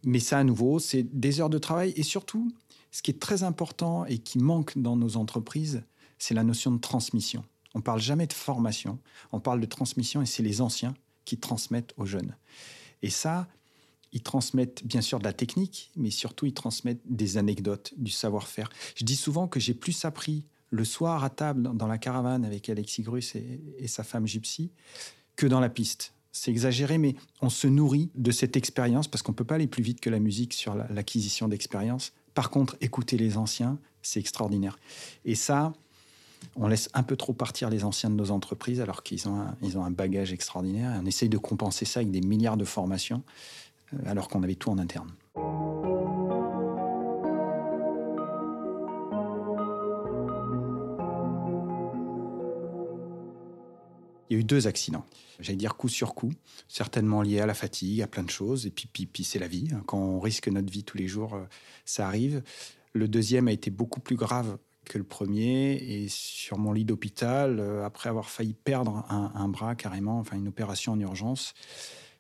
mais 0.05 0.21
ça 0.21 0.39
à 0.39 0.45
nouveau, 0.45 0.79
c'est 0.79 1.03
des 1.03 1.41
heures 1.41 1.51
de 1.51 1.59
travail 1.59 1.93
et 1.97 2.03
surtout, 2.03 2.53
ce 2.93 3.03
qui 3.03 3.11
est 3.11 3.21
très 3.21 3.43
important 3.43 4.05
et 4.07 4.19
qui 4.19 4.39
manque 4.39 4.79
dans 4.79 4.97
nos 4.97 5.17
entreprises, 5.17 5.83
c'est 6.19 6.35
la 6.35 6.45
notion 6.45 6.71
de 6.71 6.79
transmission. 6.79 7.45
On 7.75 7.81
parle 7.81 8.01
jamais 8.01 8.27
de 8.27 8.33
formation, 8.33 8.99
on 9.33 9.41
parle 9.41 9.61
de 9.61 9.67
transmission 9.67 10.23
et 10.23 10.27
c'est 10.27 10.43
les 10.43 10.61
anciens 10.61 10.95
qui 11.25 11.39
transmettent 11.39 11.93
aux 11.97 12.07
jeunes. 12.07 12.37
Et 13.03 13.11
ça, 13.11 13.47
ils 14.13 14.23
transmettent 14.23 14.87
bien 14.87 15.03
sûr 15.03 15.19
de 15.19 15.25
la 15.25 15.33
technique, 15.33 15.91
mais 15.97 16.11
surtout 16.11 16.47
ils 16.47 16.55
transmettent 16.55 17.03
des 17.05 17.37
anecdotes, 17.37 17.93
du 17.99 18.11
savoir-faire. 18.11 18.71
Je 18.95 19.05
dis 19.05 19.17
souvent 19.17 19.49
que 19.49 19.61
j'ai 19.61 19.75
plus 19.75 20.05
appris 20.05 20.47
le 20.71 20.85
soir 20.85 21.25
à 21.25 21.31
table 21.31 21.77
dans 21.77 21.87
la 21.87 21.99
caravane 21.99 22.45
avec 22.45 22.69
Alexis 22.69 23.03
Grus 23.03 23.35
et, 23.37 23.89
sa 23.89 24.05
femme 24.05 24.27
Gypsy 24.27 24.71
que 25.37 25.47
dans 25.47 25.61
la 25.61 25.69
piste. 25.69 26.13
C'est 26.33 26.51
exagéré, 26.51 26.99
mais 26.99 27.15
on 27.41 27.51
se 27.51 27.67
nourrit 27.67 28.11
de 28.15 28.31
cette 28.31 28.57
expérience 28.57 29.09
parce 29.09 29.23
qu'on 29.23 29.33
ne 29.33 29.37
peut 29.37 29.45
pas 29.45 29.55
aller 29.55 29.67
plus 29.67 29.83
vite 29.83 30.01
que 30.01 30.11
la 30.11 30.19
musique 30.19 30.53
sur 30.53 30.75
l'acquisition 30.75 31.49
d'expérience. 31.49 32.13
Par 32.35 32.51
contre, 32.51 32.77
écouter 32.81 33.17
les 33.17 33.39
anciens, 33.39 33.79
c'est 34.03 34.21
extraordinaire. 34.21 34.79
Et 35.25 35.35
ça, 35.35 35.73
on 36.55 36.69
laisse 36.69 36.89
un 36.95 37.03
peu 37.03 37.17
trop 37.17 37.33
partir 37.33 37.71
les 37.71 37.85
anciens 37.85 38.11
de 38.11 38.15
nos 38.15 38.31
entreprises 38.31 38.81
alors 38.81 39.03
qu'ils 39.03 39.29
ont, 39.29 39.47
ont 39.63 39.85
un 39.85 39.91
bagage 39.91 40.33
extraordinaire. 40.33 40.99
On 41.03 41.07
essaye 41.07 41.29
de 41.29 41.39
compenser 41.39 41.85
ça 41.85 42.01
avec 42.01 42.11
des 42.11 42.21
milliards 42.21 42.57
de 42.57 42.65
formations 42.65 43.23
euh, 43.95 43.99
alors 44.07 44.29
qu'on 44.29 44.43
avait 44.43 44.55
tout 44.55 44.71
en 44.71 44.79
interne. 44.79 45.13
Il 54.29 54.35
y 54.35 54.37
a 54.37 54.41
eu 54.41 54.45
deux 54.45 54.67
accidents. 54.67 55.05
J'allais 55.39 55.57
dire 55.57 55.77
coup 55.77 55.89
sur 55.89 56.15
coup, 56.15 56.33
certainement 56.69 57.23
liés 57.23 57.41
à 57.41 57.47
la 57.47 57.55
fatigue, 57.55 58.03
à 58.03 58.07
plein 58.07 58.25
de 58.25 58.31
choses. 58.31 58.67
Et 58.67 58.71
puis, 58.71 58.89
puis, 58.89 59.23
c'est 59.23 59.39
la 59.39 59.47
vie. 59.47 59.69
Quand 59.87 59.99
on 59.99 60.19
risque 60.19 60.49
notre 60.49 60.73
vie 60.73 60.83
tous 60.83 60.97
les 60.97 61.07
jours, 61.07 61.35
euh, 61.35 61.45
ça 61.85 62.07
arrive. 62.07 62.43
Le 62.93 63.09
deuxième 63.09 63.47
a 63.47 63.53
été 63.53 63.71
beaucoup 63.71 64.01
plus 64.01 64.17
grave 64.17 64.59
que 64.89 64.99
le 64.99 65.05
premier. 65.05 65.75
Et 65.75 66.09
sur 66.09 66.59
mon 66.59 66.73
lit 66.73 66.85
d'hôpital, 66.85 67.61
euh, 67.61 67.85
après 67.85 68.09
avoir 68.09 68.31
failli 68.31 68.55
perdre 68.55 69.05
un, 69.09 69.49
bras 69.49 69.75
carrément, 69.75 70.19
enfin 70.19 70.37
une 70.37 70.49
opération 70.49 70.93
en 70.93 71.01
urgence, 71.01 71.55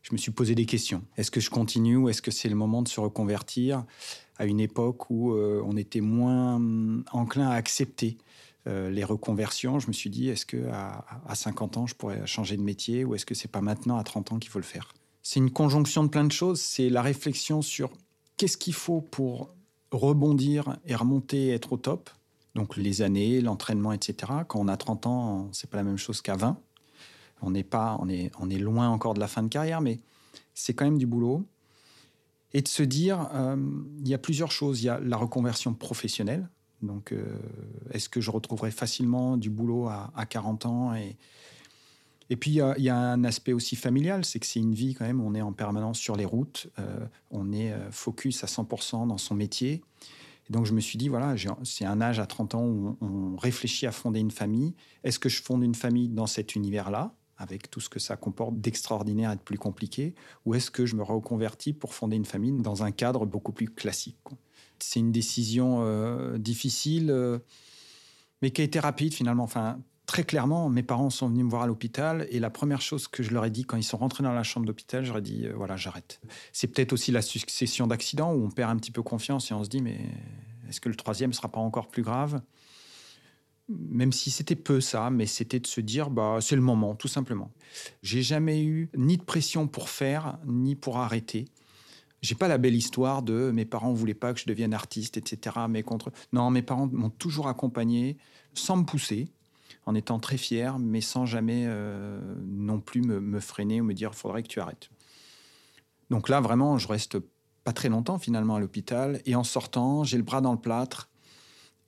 je 0.02 0.12
me 0.12 0.18
suis 0.18 0.30
posé 0.30 0.54
des 0.54 0.66
questions. 0.66 1.02
Est-ce 1.16 1.30
que 1.30 1.40
je 1.40 1.50
continue 1.50 1.96
ou 1.96 2.08
est-ce 2.08 2.22
que 2.22 2.30
c'est 2.30 2.48
le 2.48 2.54
moment 2.54 2.82
de 2.82 2.88
se 2.88 3.00
reconvertir 3.00 3.84
à 4.38 4.46
une 4.46 4.60
époque 4.60 5.10
où 5.10 5.32
euh, 5.32 5.62
on 5.64 5.76
était 5.76 6.00
moins 6.00 6.56
hum, 6.56 7.04
enclin 7.12 7.48
à 7.48 7.54
accepter 7.54 8.18
euh, 8.66 8.90
les 8.90 9.04
reconversions, 9.04 9.78
je 9.78 9.86
me 9.86 9.92
suis 9.92 10.10
dit, 10.10 10.28
est-ce 10.28 10.44
que 10.44 10.68
à, 10.72 11.34
50 11.34 11.76
ans, 11.76 11.86
je 11.86 11.94
pourrais 11.94 12.26
changer 12.26 12.56
de 12.56 12.62
métier 12.62 13.04
ou 13.04 13.14
est-ce 13.14 13.24
que 13.24 13.34
c'est 13.34 13.50
pas 13.50 13.60
maintenant, 13.60 13.96
à 13.96 14.02
30 14.02 14.32
ans, 14.32 14.38
qu'il 14.38 14.50
faut 14.50 14.58
le 14.58 14.64
faire? 14.64 14.92
C'est 15.22 15.38
une 15.38 15.50
conjonction 15.50 16.02
de 16.02 16.08
plein 16.08 16.24
de 16.24 16.32
choses. 16.32 16.60
C'est 16.60 16.90
la 16.90 17.02
réflexion 17.02 17.62
sur 17.62 17.90
qu'est-ce 18.36 18.56
qu'il 18.56 18.74
faut 18.74 19.00
pour 19.00 19.50
rebondir 19.92 20.78
et 20.84 20.94
remonter 20.94 21.46
et 21.46 21.50
être 21.50 21.72
au 21.72 21.76
top. 21.76 22.10
Donc 22.56 22.78
les 22.78 23.02
années, 23.02 23.42
l'entraînement, 23.42 23.92
etc. 23.92 24.32
Quand 24.48 24.58
on 24.58 24.66
a 24.66 24.78
30 24.78 25.06
ans, 25.06 25.48
c'est 25.52 25.68
pas 25.68 25.76
la 25.76 25.82
même 25.82 25.98
chose 25.98 26.22
qu'à 26.22 26.36
20. 26.36 26.58
On 27.42 27.50
n'est 27.50 27.62
pas, 27.62 27.98
on 28.00 28.08
est, 28.08 28.32
on 28.40 28.48
est 28.48 28.58
loin 28.58 28.88
encore 28.88 29.12
de 29.12 29.20
la 29.20 29.28
fin 29.28 29.42
de 29.42 29.48
carrière, 29.48 29.82
mais 29.82 30.00
c'est 30.54 30.72
quand 30.72 30.86
même 30.86 30.96
du 30.96 31.06
boulot. 31.06 31.44
Et 32.54 32.62
de 32.62 32.68
se 32.68 32.82
dire, 32.82 33.28
euh, 33.34 33.56
il 34.00 34.08
y 34.08 34.14
a 34.14 34.18
plusieurs 34.18 34.50
choses. 34.50 34.82
Il 34.82 34.86
y 34.86 34.88
a 34.88 34.98
la 34.98 35.18
reconversion 35.18 35.74
professionnelle. 35.74 36.48
Donc, 36.80 37.12
euh, 37.12 37.36
est-ce 37.90 38.08
que 38.08 38.22
je 38.22 38.30
retrouverai 38.30 38.70
facilement 38.70 39.36
du 39.36 39.50
boulot 39.50 39.88
à, 39.88 40.26
40 40.26 40.64
ans 40.64 40.94
et, 40.94 41.14
et 42.30 42.36
puis, 42.36 42.52
il 42.52 42.82
y, 42.82 42.88
a 42.88 42.96
un 42.96 43.22
aspect 43.22 43.52
aussi 43.52 43.76
familial, 43.76 44.24
c'est 44.24 44.40
que 44.40 44.46
c'est 44.46 44.60
une 44.60 44.74
vie 44.74 44.94
quand 44.94 45.04
même, 45.04 45.20
on 45.20 45.34
est 45.34 45.42
en 45.42 45.52
permanence 45.52 45.98
sur 45.98 46.16
les 46.16 46.24
routes, 46.24 46.68
euh, 46.80 47.06
on 47.30 47.52
est 47.52 47.72
focus 47.92 48.42
à 48.42 48.46
100% 48.48 49.06
dans 49.06 49.18
son 49.18 49.34
métier. 49.34 49.82
Et 50.48 50.52
donc, 50.52 50.66
je 50.66 50.72
me 50.72 50.80
suis 50.80 50.98
dit, 50.98 51.08
voilà, 51.08 51.34
c'est 51.64 51.84
un 51.84 52.00
âge 52.00 52.20
à 52.20 52.26
30 52.26 52.54
ans 52.54 52.64
où 52.64 52.96
on, 53.00 53.36
réfléchit 53.36 53.86
à 53.86 53.92
fonder 53.92 54.20
une 54.20 54.30
famille. 54.30 54.74
Est-ce 55.04 55.18
que 55.18 55.28
je 55.28 55.42
fonde 55.42 55.62
une 55.62 55.74
famille 55.74 56.08
dans 56.08 56.26
cet 56.26 56.54
univers-là, 56.54 57.14
avec 57.36 57.70
tout 57.70 57.80
ce 57.80 57.88
que 57.88 57.98
ça 57.98 58.16
comporte 58.16 58.60
d'extraordinaire 58.60 59.32
et 59.32 59.36
de 59.36 59.40
plus 59.40 59.58
compliqué, 59.58 60.14
ou 60.44 60.54
est-ce 60.54 60.70
que 60.70 60.86
je 60.86 60.96
me 60.96 61.02
reconvertis 61.02 61.72
pour 61.72 61.94
fonder 61.94 62.16
une 62.16 62.24
famille 62.24 62.52
dans 62.52 62.82
un 62.82 62.92
cadre 62.92 63.26
beaucoup 63.26 63.52
plus 63.52 63.68
classique 63.68 64.16
c'est 64.78 65.00
une 65.00 65.12
décision 65.12 65.78
euh, 65.82 66.38
difficile, 66.38 67.10
euh, 67.10 67.38
mais 68.42 68.50
qui 68.50 68.60
a 68.60 68.64
été 68.64 68.78
rapide 68.78 69.14
finalement. 69.14 69.44
Enfin, 69.44 69.80
très 70.06 70.24
clairement, 70.24 70.68
mes 70.70 70.82
parents 70.82 71.10
sont 71.10 71.28
venus 71.28 71.44
me 71.44 71.50
voir 71.50 71.62
à 71.62 71.66
l'hôpital 71.66 72.26
et 72.30 72.38
la 72.38 72.50
première 72.50 72.80
chose 72.80 73.08
que 73.08 73.22
je 73.22 73.32
leur 73.32 73.44
ai 73.44 73.50
dit 73.50 73.64
quand 73.64 73.76
ils 73.76 73.82
sont 73.82 73.98
rentrés 73.98 74.22
dans 74.22 74.32
la 74.32 74.44
chambre 74.44 74.66
d'hôpital, 74.66 75.04
j'aurais 75.04 75.22
dit 75.22 75.46
euh, 75.46 75.52
voilà, 75.54 75.76
j'arrête. 75.76 76.20
C'est 76.52 76.68
peut-être 76.68 76.92
aussi 76.92 77.12
la 77.12 77.22
succession 77.22 77.86
d'accidents 77.86 78.32
où 78.32 78.44
on 78.44 78.50
perd 78.50 78.70
un 78.70 78.76
petit 78.76 78.92
peu 78.92 79.02
confiance 79.02 79.50
et 79.50 79.54
on 79.54 79.64
se 79.64 79.68
dit 79.68 79.82
mais 79.82 79.98
est-ce 80.68 80.80
que 80.80 80.88
le 80.88 80.94
troisième 80.94 81.32
sera 81.32 81.48
pas 81.48 81.60
encore 81.60 81.88
plus 81.88 82.02
grave? 82.02 82.40
Même 83.68 84.12
si 84.12 84.30
c'était 84.30 84.54
peu 84.54 84.80
ça, 84.80 85.10
mais 85.10 85.26
c'était 85.26 85.58
de 85.58 85.66
se 85.66 85.80
dire 85.80 86.08
bah 86.08 86.38
c'est 86.40 86.56
le 86.56 86.62
moment 86.62 86.94
tout 86.94 87.08
simplement. 87.08 87.50
J'ai 88.02 88.22
jamais 88.22 88.62
eu 88.62 88.90
ni 88.96 89.16
de 89.16 89.24
pression 89.24 89.66
pour 89.66 89.88
faire 89.88 90.38
ni 90.46 90.76
pour 90.76 90.98
arrêter. 90.98 91.46
J'ai 92.22 92.34
pas 92.34 92.48
la 92.48 92.58
belle 92.58 92.74
histoire 92.74 93.22
de 93.22 93.50
mes 93.50 93.64
parents 93.64 93.92
voulaient 93.92 94.14
pas 94.14 94.32
que 94.32 94.40
je 94.40 94.46
devienne 94.46 94.72
artiste, 94.72 95.16
etc. 95.16 95.56
Mais 95.68 95.82
contre. 95.82 96.12
Non, 96.32 96.50
mes 96.50 96.62
parents 96.62 96.88
m'ont 96.90 97.10
toujours 97.10 97.48
accompagné 97.48 98.16
sans 98.54 98.76
me 98.76 98.84
pousser, 98.84 99.28
en 99.86 99.94
étant 99.94 100.18
très 100.18 100.36
fier, 100.36 100.78
mais 100.78 101.00
sans 101.00 101.26
jamais 101.26 101.64
euh, 101.66 102.20
non 102.44 102.80
plus 102.80 103.02
me, 103.02 103.40
freiner 103.40 103.80
ou 103.80 103.84
me 103.84 103.94
dire 103.94 104.14
faudrait 104.14 104.42
que 104.42 104.48
tu 104.48 104.60
arrêtes. 104.60 104.90
Donc 106.10 106.28
là, 106.28 106.40
vraiment, 106.40 106.76
je 106.76 106.88
reste 106.88 107.18
pas 107.64 107.72
très 107.72 107.88
longtemps 107.88 108.18
finalement 108.18 108.56
à 108.56 108.60
l'hôpital. 108.60 109.20
Et 109.26 109.34
en 109.34 109.44
sortant, 109.44 110.04
j'ai 110.04 110.16
le 110.16 110.22
bras 110.22 110.40
dans 110.40 110.52
le 110.52 110.58
plâtre. 110.58 111.08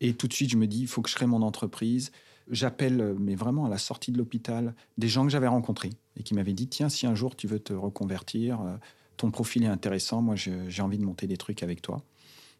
Et 0.01 0.15
tout 0.15 0.29
de 0.29 0.33
suite, 0.33 0.51
je 0.51 0.57
me 0.57 0.67
dis, 0.67 0.81
il 0.81 0.87
faut 0.87 1.03
que 1.03 1.11
je 1.11 1.15
crée 1.15 1.27
mon 1.27 1.43
entreprise. 1.43 2.13
J'appelle, 2.51 3.15
mais 3.19 3.35
vraiment 3.35 3.67
à 3.67 3.69
la 3.69 3.79
sortie 3.79 4.11
de 4.11 4.19
l'hôpital, 4.19 4.75
des 4.97 5.09
gens 5.09 5.25
que 5.25 5.31
j'avais 5.31 5.49
rencontrés 5.49 5.91
et 6.17 6.23
qui 6.23 6.35
m'avaient 6.35 6.55
dit, 6.55 6.69
tiens, 6.69 6.89
si 6.89 7.07
un 7.07 7.15
jour 7.15 7.37
tu 7.37 7.47
veux 7.47 7.59
te 7.59 7.73
reconvertir, 7.73 8.61
euh, 8.61 8.77
ton 9.17 9.31
profil 9.31 9.65
est 9.65 9.69
intéressant, 9.69 10.23
moi 10.23 10.35
j'ai 10.37 10.83
envie 10.83 10.99
de 10.99 11.05
monter 11.05 11.27
des 11.27 11.37
trucs 11.37 11.63
avec 11.63 11.83
toi. 11.83 12.03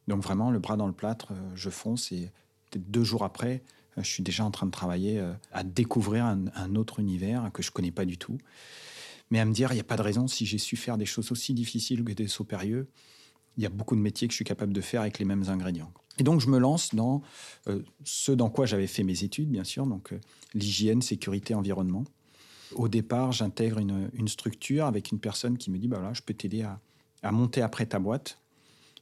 Donc 0.09 0.23
vraiment, 0.23 0.51
le 0.51 0.59
bras 0.59 0.77
dans 0.77 0.87
le 0.87 0.93
plâtre, 0.93 1.33
euh, 1.33 1.51
je 1.55 1.71
fonce 1.71 2.13
et 2.13 2.31
deux 2.77 3.05
jours 3.05 3.25
après, 3.25 3.63
euh, 3.63 3.78
je 4.03 4.11
suis 4.11 4.23
déjà 4.23 4.45
en 4.45 4.51
train 4.51 4.67
de 4.67 4.71
travailler 4.71 5.23
à 5.53 5.63
découvrir 5.63 6.25
un, 6.25 6.75
autre 6.75 7.01
univers 7.01 7.51
que 7.53 7.63
je 7.63 7.71
connais 7.71 7.91
pas 7.91 8.05
du 8.05 8.19
tout. 8.19 8.39
Mais 9.31 9.41
à 9.41 9.45
me 9.45 9.53
dire, 9.53 9.73
il 9.73 9.75
n'y 9.75 9.81
a 9.81 9.85
pas 9.85 9.97
de 9.97 10.03
raison, 10.03 10.27
si 10.27 10.47
j'ai 10.47 10.59
su 10.59 10.77
faire 10.77 10.97
des 10.97 11.07
choses 11.07 11.33
aussi 11.33 11.55
difficiles 11.55 12.05
que 12.05 12.13
des 12.13 12.29
sauts 12.29 12.45
périlleux, 12.45 12.89
il 13.57 13.63
y 13.63 13.67
a 13.67 13.71
beaucoup 13.71 13.97
de 13.97 14.01
métiers 14.01 14.29
que 14.29 14.33
je 14.33 14.37
suis 14.37 14.45
capable 14.45 14.73
de 14.73 14.81
faire 14.81 15.03
avec 15.03 15.19
les 15.19 15.25
mêmes 15.25 15.45
ingrédients. 15.49 15.93
Et 16.19 16.23
donc, 16.23 16.41
je 16.41 16.49
me 16.49 16.59
lance 16.59 16.95
dans 16.95 17.23
euh, 17.69 17.83
ce 18.05 18.33
dans 18.33 18.51
quoi 18.51 18.67
j'avais 18.67 18.87
fait 18.87 19.03
mes 19.03 19.25
études, 19.25 19.51
bien 19.51 19.65
sûr, 19.65 19.87
donc 19.87 20.13
euh, 20.13 20.21
l'hygiène, 20.55 21.03
sécurité, 21.03 21.55
environnement. 21.55 22.05
Au 22.75 22.89
départ, 22.89 23.33
j'intègre 23.33 23.79
une, 23.79 24.29
structure 24.29 24.85
avec 24.85 25.11
une 25.11 25.19
personne 25.19 25.57
qui 25.57 25.71
me 25.71 25.79
dit, 25.79 25.89
bah 25.89 25.99
voilà, 25.99 26.13
je 26.13 26.23
peux 26.23 26.35
t'aider 26.35 26.63
à, 27.23 27.33
monter 27.33 27.63
après 27.63 27.87
ta 27.87 27.99
boîte. 27.99 28.39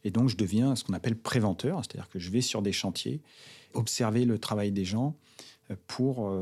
Et 0.06 0.12
donc, 0.12 0.28
je 0.28 0.36
deviens 0.36 0.76
ce 0.76 0.84
qu'on 0.84 0.92
appelle 0.92 1.16
préventeur, 1.16 1.80
c'est-à-dire 1.84 2.08
que 2.08 2.20
je 2.20 2.30
vais 2.30 2.40
sur 2.40 2.62
des 2.62 2.70
chantiers, 2.70 3.20
observer 3.74 4.24
le 4.24 4.38
travail 4.38 4.70
des 4.70 4.84
gens 4.84 5.16
euh, 5.72 5.74
pour 5.88 6.32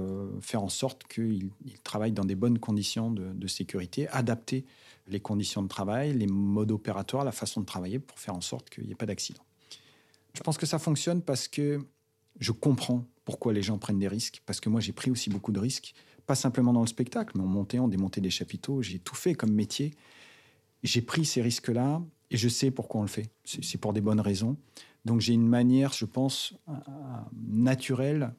faire 0.42 0.62
en 0.62 0.68
sorte 0.68 1.04
qu'ils 1.04 1.48
travaillent 1.82 2.12
dans 2.12 2.26
des 2.26 2.34
bonnes 2.34 2.58
conditions 2.58 3.10
de, 3.10 3.46
sécurité, 3.46 4.06
adapter 4.08 4.66
les 5.08 5.18
conditions 5.18 5.62
de 5.62 5.68
travail, 5.68 6.12
les 6.12 6.26
modes 6.26 6.72
opératoires, 6.72 7.24
la 7.24 7.32
façon 7.32 7.62
de 7.62 7.64
travailler 7.64 7.98
pour 7.98 8.18
faire 8.18 8.34
en 8.34 8.42
sorte 8.42 8.68
qu'il 8.68 8.84
n'y 8.84 8.92
ait 8.92 8.96
pas 8.96 9.06
d'accident. 9.06 9.40
Je 10.34 10.42
pense 10.42 10.58
que 10.58 10.66
ça 10.66 10.78
fonctionne 10.78 11.22
parce 11.22 11.48
que 11.48 11.80
je 12.40 12.52
comprends 12.52 13.06
pourquoi 13.24 13.54
les 13.54 13.62
gens 13.62 13.78
prennent 13.78 13.98
des 13.98 14.08
risques, 14.08 14.42
parce 14.44 14.60
que 14.60 14.68
moi 14.68 14.82
j'ai 14.82 14.92
pris 14.92 15.10
aussi 15.10 15.30
beaucoup 15.30 15.52
de 15.52 15.60
risques, 15.60 15.94
pas 16.26 16.34
simplement 16.34 16.74
dans 16.74 16.82
le 16.82 16.86
spectacle, 16.86 17.32
mais 17.38 17.42
on 17.42 17.48
montait, 17.48 17.78
on 17.78 17.88
démontait 17.88 18.20
des 18.20 18.30
chapiteaux, 18.30 18.82
j'ai 18.82 18.98
tout 18.98 19.14
fait 19.14 19.34
comme 19.34 19.52
métier. 19.52 19.94
J'ai 20.82 21.00
pris 21.00 21.24
ces 21.24 21.40
risques-là 21.40 22.02
et 22.30 22.36
je 22.36 22.48
sais 22.48 22.70
pourquoi 22.70 23.00
on 23.00 23.04
le 23.04 23.08
fait. 23.08 23.30
C'est 23.44 23.78
pour 23.78 23.92
des 23.92 24.00
bonnes 24.00 24.20
raisons. 24.20 24.56
Donc 25.04 25.20
j'ai 25.20 25.34
une 25.34 25.46
manière, 25.46 25.92
je 25.92 26.04
pense, 26.04 26.54
naturelle 27.48 28.34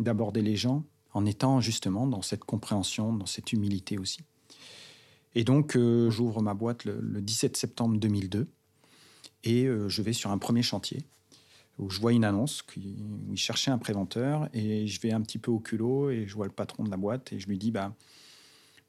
d'aborder 0.00 0.42
les 0.42 0.56
gens 0.56 0.84
en 1.12 1.24
étant 1.24 1.60
justement 1.60 2.06
dans 2.06 2.22
cette 2.22 2.44
compréhension, 2.44 3.12
dans 3.12 3.26
cette 3.26 3.52
humilité 3.52 3.98
aussi. 3.98 4.20
Et 5.34 5.44
donc 5.44 5.76
euh, 5.76 6.10
j'ouvre 6.10 6.42
ma 6.42 6.54
boîte 6.54 6.84
le, 6.84 7.20
17 7.20 7.56
septembre 7.56 7.98
2002 7.98 8.48
et 9.44 9.64
euh, 9.64 9.88
je 9.88 10.02
vais 10.02 10.12
sur 10.12 10.30
un 10.30 10.38
premier 10.38 10.62
chantier 10.62 11.04
où 11.78 11.90
je 11.90 12.00
vois 12.00 12.12
une 12.12 12.24
annonce 12.24 12.62
qui, 12.62 12.96
où 13.28 13.34
il 13.34 13.38
cherchait 13.38 13.70
un 13.70 13.78
préventeur 13.78 14.48
et 14.54 14.86
je 14.86 15.00
vais 15.00 15.12
un 15.12 15.20
petit 15.20 15.38
peu 15.38 15.50
au 15.50 15.58
culot 15.58 16.10
et 16.10 16.26
je 16.26 16.34
vois 16.34 16.46
le 16.46 16.52
patron 16.52 16.84
de 16.84 16.90
la 16.90 16.96
boîte 16.96 17.32
et 17.32 17.38
je 17.38 17.46
lui 17.48 17.58
dis 17.58 17.70
bah, 17.70 17.94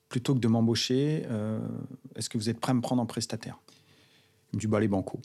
plutôt 0.10 0.34
que 0.34 0.40
de 0.40 0.48
m'embaucher, 0.48 1.24
euh, 1.28 1.60
est-ce 2.16 2.30
que 2.30 2.38
vous 2.38 2.50
êtes 2.50 2.60
prêt 2.60 2.72
à 2.72 2.76
me 2.76 2.82
prendre 2.82 3.02
en 3.02 3.06
prestataire? 3.06 3.60
Il 4.54 4.58
me 4.58 4.60
dit 4.62 4.68
bah, 4.68 4.80
les. 4.80 4.88
Donc 4.88 5.20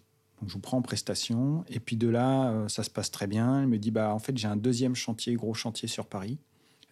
je 0.46 0.52
vous 0.52 0.60
prends 0.60 0.78
en 0.78 0.82
prestation 0.82 1.64
et 1.68 1.78
puis 1.78 1.96
de 1.96 2.08
là, 2.08 2.50
euh, 2.50 2.68
ça 2.68 2.82
se 2.82 2.90
passe 2.90 3.10
très 3.10 3.26
bien. 3.26 3.62
Il 3.62 3.68
me 3.68 3.78
dit 3.78 3.90
bah, 3.90 4.14
en 4.14 4.18
fait, 4.18 4.36
j'ai 4.36 4.48
un 4.48 4.56
deuxième 4.56 4.94
chantier, 4.94 5.34
gros 5.34 5.54
chantier 5.54 5.88
sur 5.88 6.06
Paris. 6.06 6.38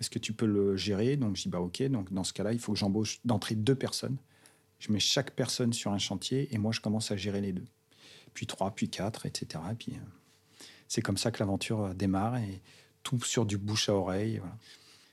Est-ce 0.01 0.09
que 0.09 0.19
tu 0.19 0.33
peux 0.33 0.47
le 0.47 0.77
gérer? 0.77 1.17
Donc 1.17 1.37
je 1.37 1.43
dis 1.43 1.49
bah, 1.49 1.61
ok. 1.61 1.83
Donc 1.85 2.13
dans 2.13 2.25
ce 2.25 2.33
cas-là, 2.33 2.53
il 2.53 2.59
faut 2.59 2.73
que 2.73 2.79
j'embauche 2.79 3.21
d'entrée 3.25 3.55
deux 3.55 3.75
personnes. 3.75 4.17
Je 4.79 4.93
mets 4.93 5.01
chaque 5.01 5.33
personne 5.33 5.73
sur 5.73 5.93
un 5.93 5.99
chantier 5.99 6.49
et 6.53 6.59
moi, 6.59 6.73
je 6.73 6.81
commence 6.81 7.11
à 7.11 7.17
gérer 7.17 7.41
les 7.41 7.53
deux. 7.53 7.67
Puis 8.33 8.47
trois, 8.47 8.71
puis 8.71 8.89
quatre, 8.89 9.27
etc. 9.27 9.63
Et 9.73 9.75
puis. 9.75 9.93
Euh, 9.93 10.05
c'est 10.91 11.03
comme 11.03 11.17
ça 11.17 11.31
que 11.31 11.39
l'aventure 11.39 11.85
euh, 11.85 11.95
démarre 11.95 12.37
et 12.39 12.61
tout 13.05 13.23
sur 13.23 13.47
du 13.47 13.57
bouche 13.57 13.89
à 13.89 13.95
oreille. 13.95 14.43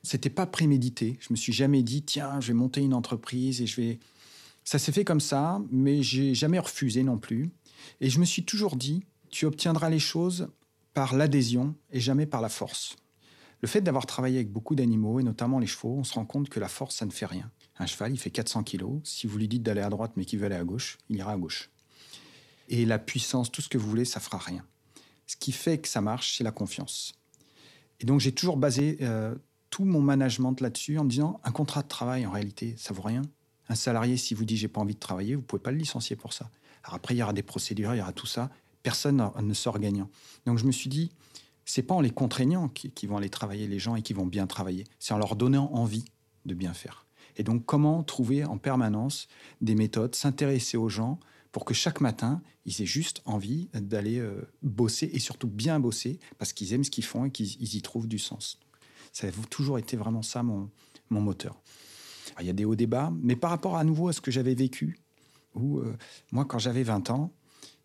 C'était 0.02 0.32
pas 0.32 0.48
prémédité. 0.48 1.18
Je 1.22 1.28
me 1.30 1.36
suis 1.36 1.54
jamais 1.54 1.84
dit 1.84 2.02
tiens, 2.02 2.42
je 2.42 2.48
vais 2.48 2.54
monter 2.56 2.82
une 2.82 2.94
entreprise 2.94 3.62
et 3.62 3.68
je 3.68 3.80
vais. 3.80 4.00
Ça 4.68 4.80
s'est 4.80 4.92
fait 4.92 5.06
comme 5.06 5.22
ça, 5.22 5.62
mais 5.72 6.04
j'ai 6.04 6.36
jamais 6.36 6.60
refusé 6.60 7.02
non 7.02 7.18
plus. 7.18 7.52
Et 8.02 8.10
je 8.10 8.20
me 8.20 8.26
suis 8.26 8.44
toujours 8.44 8.76
dit 8.76 9.06
tu 9.30 9.46
obtiendras 9.46 9.90
les 9.90 9.98
choses 9.98 10.50
par 10.94 11.16
l'adhésion 11.16 11.74
et 11.90 12.02
jamais 12.02 12.26
par 12.26 12.42
la 12.42 12.50
force. 12.50 12.98
Le 13.62 13.70
fait 13.70 13.80
d'avoir 13.80 14.06
travaillé 14.06 14.40
avec 14.40 14.52
beaucoup 14.52 14.76
d'animaux, 14.76 15.22
et 15.22 15.24
notamment 15.24 15.60
les 15.60 15.68
chevaux, 15.68 15.96
on 15.98 16.04
se 16.04 16.16
rend 16.16 16.26
compte 16.26 16.50
que 16.50 16.60
la 16.60 16.68
force, 16.68 16.98
ça 16.98 17.06
ne 17.06 17.12
fait 17.12 17.26
rien. 17.26 17.50
Un 17.80 17.86
cheval, 17.86 18.12
il 18.12 18.18
fait 18.18 18.30
400 18.30 18.64
kilos. 18.64 19.00
Si 19.06 19.26
vous 19.26 19.38
lui 19.38 19.48
dites 19.48 19.64
d'aller 19.64 19.80
à 19.80 19.90
droite, 19.90 20.12
mais 20.18 20.26
qu'il 20.26 20.40
veut 20.40 20.48
aller 20.48 20.56
à 20.56 20.66
gauche, 20.66 20.98
il 21.08 21.16
ira 21.16 21.32
à 21.32 21.38
gauche. 21.38 21.70
Et 22.68 22.86
la 22.86 23.00
puissance, 23.00 23.50
tout 23.50 23.62
ce 23.62 23.70
que 23.70 23.78
vous 23.78 23.88
voulez, 23.90 24.04
ça 24.04 24.20
fera 24.20 24.38
rien. 24.38 24.66
Ce 25.28 25.38
qui 25.38 25.54
fait 25.54 25.78
que 25.78 25.88
ça 25.88 26.02
marche, 26.02 26.36
c'est 26.38 26.44
la 26.44 26.52
confiance. 26.52 27.14
Et 28.02 28.06
donc, 28.06 28.20
j'ai 28.20 28.34
toujours 28.34 28.58
basé 28.58 28.98
euh, 29.00 29.34
tout 29.70 29.86
mon 29.86 30.02
management 30.02 30.60
là-dessus 30.60 30.98
en 30.98 31.06
me 31.06 31.10
disant 31.10 31.40
un 31.46 31.54
contrat 31.54 31.84
de 31.84 31.88
travail, 31.88 32.26
en 32.26 32.32
réalité, 32.32 32.76
ça 32.78 32.94
vaut 32.94 33.04
rien. 33.04 33.22
Un 33.70 33.76
salarié, 33.76 34.18
si 34.18 34.34
vous 34.34 34.46
dit 34.46 34.58
j'ai 34.58 34.68
pas 34.68 34.82
envie 34.82 34.96
de 34.96 35.00
travailler, 35.00 35.36
vous 35.36 35.42
pouvez 35.42 35.62
pas 35.62 35.72
le 35.72 35.78
licencier 35.78 36.16
pour 36.16 36.34
ça. 36.34 36.50
Alors 36.84 36.96
après, 36.96 37.16
il 37.16 37.18
y 37.18 37.24
aura 37.24 37.34
des 37.34 37.44
procédures, 37.44 37.94
il 37.94 37.98
y 37.98 38.02
aura 38.02 38.14
tout 38.14 38.26
ça. 38.26 38.50
Personne 38.84 39.30
ne 39.42 39.54
sort 39.54 39.80
gagnant. 39.80 40.10
Donc, 40.46 40.58
je 40.58 40.66
me 40.66 40.72
suis 40.72 40.90
dit, 40.90 41.12
c'est 41.66 41.84
pas 41.84 41.94
en 41.94 42.00
les 42.00 42.12
contraignant 42.12 42.70
qui, 42.70 43.08
vont 43.08 43.18
aller 43.18 43.30
travailler 43.30 43.68
les 43.68 43.80
gens 43.80 43.96
et 43.96 44.02
qui 44.02 44.14
vont 44.14 44.26
bien 44.26 44.48
travailler. 44.48 44.86
C'est 45.00 45.14
en 45.14 45.18
leur 45.18 45.36
donnant 45.36 45.70
envie 45.74 46.06
de 46.46 46.54
bien 46.54 46.74
faire. 46.74 47.06
Et 47.36 47.44
donc, 47.44 47.66
comment 47.66 48.04
trouver 48.04 48.46
en 48.46 48.58
permanence 48.58 49.28
des 49.60 49.76
méthodes, 49.76 50.16
s'intéresser 50.16 50.78
aux 50.78 50.88
gens, 50.88 51.20
pour 51.52 51.66
que 51.66 51.74
chaque 51.74 52.02
matin, 52.02 52.42
ils 52.66 52.82
aient 52.82 52.86
juste 52.86 53.22
envie 53.26 53.68
d'aller 53.74 54.20
euh, 54.20 54.48
bosser 54.62 55.10
et 55.14 55.20
surtout 55.20 55.48
bien 55.48 55.80
bosser 55.80 56.20
parce 56.38 56.54
qu'ils 56.54 56.74
aiment 56.74 56.84
ce 56.84 56.92
qu'ils 56.92 57.04
font 57.04 57.26
et 57.26 57.32
qu'ils 57.32 57.76
y 57.76 57.82
trouvent 57.82 58.08
du 58.08 58.20
sens. 58.20 58.60
Ça 59.12 59.28
a 59.28 59.32
toujours 59.50 59.78
été 59.80 59.98
vraiment 59.98 60.22
ça 60.22 60.44
mon, 60.44 60.70
mon 61.10 61.22
moteur. 61.22 61.60
Il 62.40 62.48
y 62.48 62.50
a 62.50 62.54
des 62.54 62.66
hauts 62.66 62.76
débats, 62.76 63.12
mais 63.22 63.36
par 63.36 63.50
rapport 63.50 63.78
à 63.78 63.84
nouveau 63.84 64.08
à 64.10 64.14
ce 64.14 64.22
que 64.22 64.32
j'avais 64.32 64.56
vécu, 64.56 65.00
où 65.56 65.80
euh, 65.80 65.96
moi, 66.32 66.46
quand 66.46 66.60
j'avais 66.60 66.84
20 66.84 67.10
ans, 67.10 67.32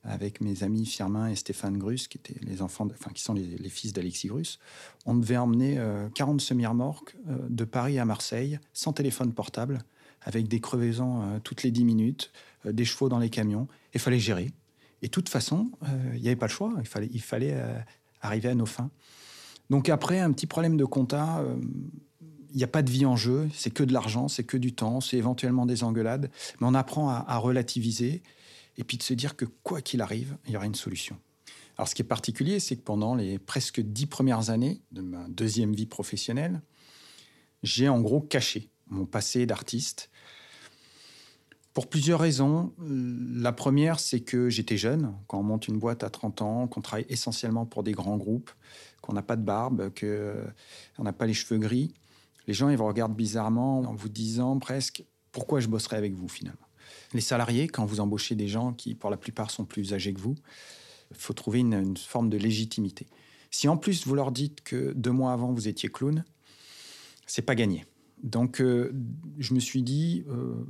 avec 0.05 0.41
mes 0.41 0.65
amis 0.65 0.85
Firmin 0.85 1.29
et 1.29 1.37
Stéphane 1.37 1.79
Grus, 1.79 2.09
qui 2.09 2.19
étaient 2.19 2.35
les 2.43 2.61
enfants, 2.61 2.89
enfin 2.91 3.13
qui 3.13 3.23
sont 3.23 3.35
les, 3.35 3.69
fils 3.69 3.93
d'Alexis 3.93 4.27
Grus, 4.27 4.59
on 5.07 5.15
devait 5.15 5.37
emmener 5.37 5.81
40 6.15 6.41
euh, 6.41 6.45
semi-remorques 6.45 7.17
de 7.49 7.65
Paris 7.65 8.01
à 8.01 8.05
Marseille 8.05 8.59
sans 8.73 8.93
téléphone 8.93 9.33
portable, 9.33 9.79
avec 10.23 10.49
des 10.49 10.61
crevaisons 10.61 11.41
toutes 11.45 11.63
les 11.63 11.71
10 11.71 11.85
minutes, 11.85 12.33
euh, 12.67 12.73
des 12.73 12.85
chevaux 12.85 13.09
dans 13.09 13.19
les 13.19 13.31
camions. 13.31 13.69
Il 13.95 14.01
fallait 14.01 14.19
gérer. 14.19 14.53
Et 15.03 15.07
de 15.07 15.11
toute 15.11 15.29
façon, 15.29 15.71
euh, 15.83 16.13
il 16.15 16.23
n'y 16.23 16.29
avait 16.29 16.37
pas 16.37 16.47
le 16.47 16.53
choix. 16.53 16.73
Il 16.79 16.87
fallait, 16.87 17.09
il 17.13 17.21
fallait 17.23 17.55
euh, 17.55 17.79
arriver 18.21 18.49
à 18.49 18.55
nos 18.55 18.67
fins. 18.67 18.91
Donc 19.71 19.89
après, 19.89 20.21
un 20.21 20.33
petit 20.33 20.47
problème 20.47 20.77
de 20.77 20.85
compta, 20.85 21.43
il 22.53 22.59
n'y 22.59 22.65
a 22.65 22.69
pas 22.69 22.83
de 22.83 22.91
vie 22.91 23.07
en 23.07 23.17
jeu, 23.17 23.49
c'est 23.55 23.71
que 23.71 23.83
de 23.83 23.93
l'argent, 23.93 24.29
c'est 24.29 24.45
que 24.45 24.57
du 24.57 24.73
temps, 24.73 25.01
c'est 25.01 25.17
éventuellement 25.17 25.67
des 25.67 25.85
engueulades, 25.85 26.31
mais 26.61 26.67
on 26.67 26.75
apprend 26.75 27.09
à, 27.09 27.39
relativiser 27.39 28.23
et 28.77 28.85
puis 28.85 28.97
de 28.97 29.03
se 29.03 29.15
dire 29.15 29.37
que 29.37 29.45
quoi 29.45 29.81
qu'il 29.81 30.01
arrive, 30.01 30.37
il 30.47 30.53
y 30.53 30.57
aura 30.57 30.67
une 30.67 30.75
solution. 30.75 31.19
Alors 31.77 31.89
ce 31.89 31.95
qui 31.95 32.03
est 32.03 32.07
particulier, 32.07 32.61
c'est 32.61 32.77
que 32.77 32.83
pendant 32.83 33.15
les 33.15 33.39
presque 33.39 33.81
dix 33.81 34.07
premières 34.07 34.51
années 34.51 34.83
de 34.93 35.01
ma 35.01 35.27
deuxième 35.29 35.75
vie 35.75 35.87
professionnelle, 35.87 36.61
j'ai 37.63 37.89
en 37.89 38.01
gros 38.01 38.21
caché 38.21 38.69
mon 38.89 39.07
passé 39.07 39.47
d'artiste 39.47 40.11
pour 41.73 41.89
plusieurs 41.89 42.21
raisons. 42.21 42.73
La 42.79 43.53
première, 43.53 43.99
c'est 43.99 44.21
que 44.21 44.51
j'étais 44.51 44.77
jeune. 44.77 45.15
Quand 45.27 45.39
on 45.39 45.43
monte 45.43 45.69
une 45.69 45.79
boîte 45.79 46.05
à 46.05 46.11
30 46.11 46.43
ans, 46.43 46.67
qu'on 46.69 46.83
travaille 46.83 47.07
essentiellement 47.09 47.65
pour 47.65 47.83
des 47.83 47.93
grands 47.93 48.19
groupes, 48.19 48.51
qu'on 49.01 49.15
n'a 49.15 49.23
pas 49.23 49.37
de 49.37 49.43
barbe, 49.43 49.91
qu'on 49.99 51.03
n'a 51.03 51.13
pas 51.13 51.27
les 51.27 51.35
cheveux 51.35 51.59
gris, 51.59 51.95
les 52.47 52.55
gens 52.55 52.69
ils 52.69 52.77
vous 52.77 52.87
regardent 52.87 53.17
bizarrement 53.17 53.81
en 53.81 53.95
vous 53.95 54.09
disant 54.09 54.59
presque 54.59 55.05
pourquoi 55.31 55.61
je 55.61 55.69
bosserai 55.69 55.97
avec 55.97 56.15
vous 56.15 56.29
finalement? 56.29 56.67
Les 57.15 57.21
salariés, 57.21 57.69
quand 57.69 57.85
vous 57.85 58.01
embauchez 58.01 58.35
des 58.35 58.49
gens 58.49 58.73
qui 58.73 58.95
pour 58.95 59.11
la 59.11 59.17
plupart 59.17 59.51
sont 59.51 59.65
plus 59.65 59.95
âgés 59.95 60.13
que 60.13 60.21
vous, 60.21 60.35
il 61.11 61.17
faut 61.17 61.33
trouver 61.33 61.61
une, 61.61 61.97
forme 61.97 62.31
de 62.31 62.39
légitimité. 62.39 63.07
Si 63.51 63.69
en 63.69 63.77
plus 63.77 64.07
vous 64.07 64.15
leur 64.15 64.33
dites 64.33 64.63
que 64.63 64.93
deux 64.93 65.11
mois 65.11 65.33
avant 65.33 65.53
vous 65.53 65.69
étiez 65.69 65.91
clown, 65.91 66.25
c'est 67.27 67.43
pas 67.43 67.55
gagné. 67.55 67.87
Donc 68.23 68.61
euh, 68.61 68.95
je 69.39 69.55
me 69.55 69.61
suis 69.61 69.83
dit, 69.83 70.25
euh, 70.29 70.65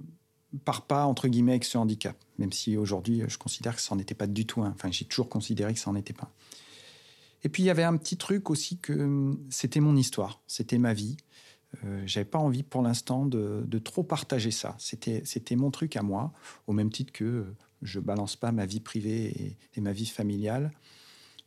part 0.65 0.87
pas, 0.87 1.07
entre 1.07 1.29
guillemets, 1.29 1.53
avec 1.53 1.65
ce 1.65 1.79
handicap. 1.79 2.17
Même 2.39 2.53
si 2.53 2.77
aujourd'hui, 2.77 3.23
je 3.29 3.39
considère 3.39 3.77
que 3.77 3.83
ça 3.83 3.95
n'en 3.95 4.01
était 4.01 4.15
pas 4.15 4.27
du 4.27 4.47
tout 4.47 4.63
Enfin, 4.63 4.91
j'ai 4.91 5.05
toujours 5.05 5.29
considéré 5.29 5.73
que 5.75 5.81
ça 5.81 5.91
n'en 5.91 5.97
était 5.97 6.13
pas. 6.13 6.31
Et 7.45 7.49
puis, 7.49 7.63
il 7.63 7.67
y 7.67 7.71
avait 7.71 7.83
un 7.83 7.97
petit 7.97 8.17
truc 8.17 8.51
aussi 8.51 8.79
que 8.79 8.93
hum, 8.93 9.39
c'était 9.51 9.81
mon 9.81 9.97
histoire, 9.97 10.41
c'était 10.47 10.79
ma 10.79 10.95
vie. 10.95 11.17
Euh, 11.85 12.03
j'avais 12.07 12.25
pas 12.25 12.39
envie 12.39 12.63
pour 12.63 12.83
l'instant 12.83 13.27
de, 13.27 13.79
trop 13.79 14.03
partager 14.03 14.51
ça. 14.51 14.77
C'était, 14.79 15.57
mon 15.57 15.71
truc 15.71 15.97
à 15.97 16.03
moi, 16.03 16.33
au 16.67 16.73
même 16.73 16.91
titre 16.91 17.13
que 17.13 17.47
je 17.83 17.99
balance 17.99 18.37
pas 18.37 18.53
ma 18.53 18.67
vie 18.67 18.81
privée 18.81 19.57
et, 19.75 19.81
ma 19.81 19.93
vie 19.93 20.07
familiale. 20.07 20.71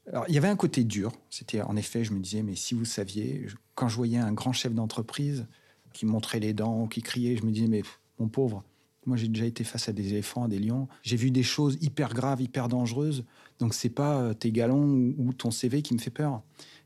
Alors, 0.07 0.25
il 0.27 0.35
y 0.35 0.37
avait 0.37 0.47
un 0.47 0.55
côté 0.55 0.83
dur. 0.83 1.11
C'était 1.29 1.61
en 1.61 1.75
effet, 1.75 2.03
je 2.03 2.13
me 2.13 2.19
disais, 2.19 2.43
mais 2.43 2.55
si 2.55 2.75
vous 2.75 2.85
saviez, 2.85 3.47
quand 3.73 3.87
je 3.87 3.95
voyais 3.95 4.17
un 4.17 4.33
grand 4.33 4.53
chef 4.53 4.73
d'entreprise 4.73 5.47
qui 5.93 6.05
montrait 6.05 6.39
les 6.39 6.53
dents, 6.53 6.87
qui 6.87 7.01
criait, 7.01 7.37
je 7.37 7.45
me 7.45 7.51
disais, 7.51 7.67
mais 7.67 7.83
mon 8.19 8.27
pauvre, 8.27 8.63
moi, 9.05 9.17
j'ai 9.17 9.27
déjà 9.27 9.45
été 9.45 9.63
face 9.63 9.87
à 9.87 9.93
des 9.93 10.09
éléphants, 10.09 10.45
à 10.45 10.47
des 10.47 10.59
lions. 10.59 10.87
J'ai 11.03 11.15
vu 11.15 11.29
des 11.29 11.43
choses 11.43 11.77
hyper 11.81 12.13
graves, 12.13 12.41
hyper 12.41 12.67
dangereuses. 12.67 13.23
Donc, 13.59 13.73
c'est 13.73 13.89
pas 13.89 14.19
euh, 14.19 14.33
tes 14.33 14.51
galons 14.51 15.13
ou 15.17 15.31
ton 15.33 15.51
CV 15.51 15.81
qui 15.81 15.93
me 15.93 15.99
fait 15.99 16.09
peur. 16.09 16.41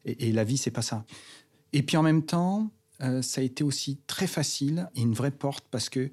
Et, 0.05 0.31
la 0.31 0.43
vie, 0.43 0.57
c'est 0.57 0.71
pas 0.71 0.81
ça. 0.81 1.05
Et 1.71 1.83
puis 1.83 1.97
en 1.97 2.03
même 2.03 2.23
temps, 2.23 2.71
euh, 3.01 3.21
ça 3.21 3.41
a 3.41 3.43
été 3.43 3.63
aussi 3.63 3.99
très 4.07 4.27
facile 4.27 4.89
et 4.95 5.01
une 5.01 5.13
vraie 5.13 5.31
porte 5.31 5.65
parce 5.71 5.89
que 5.89 6.11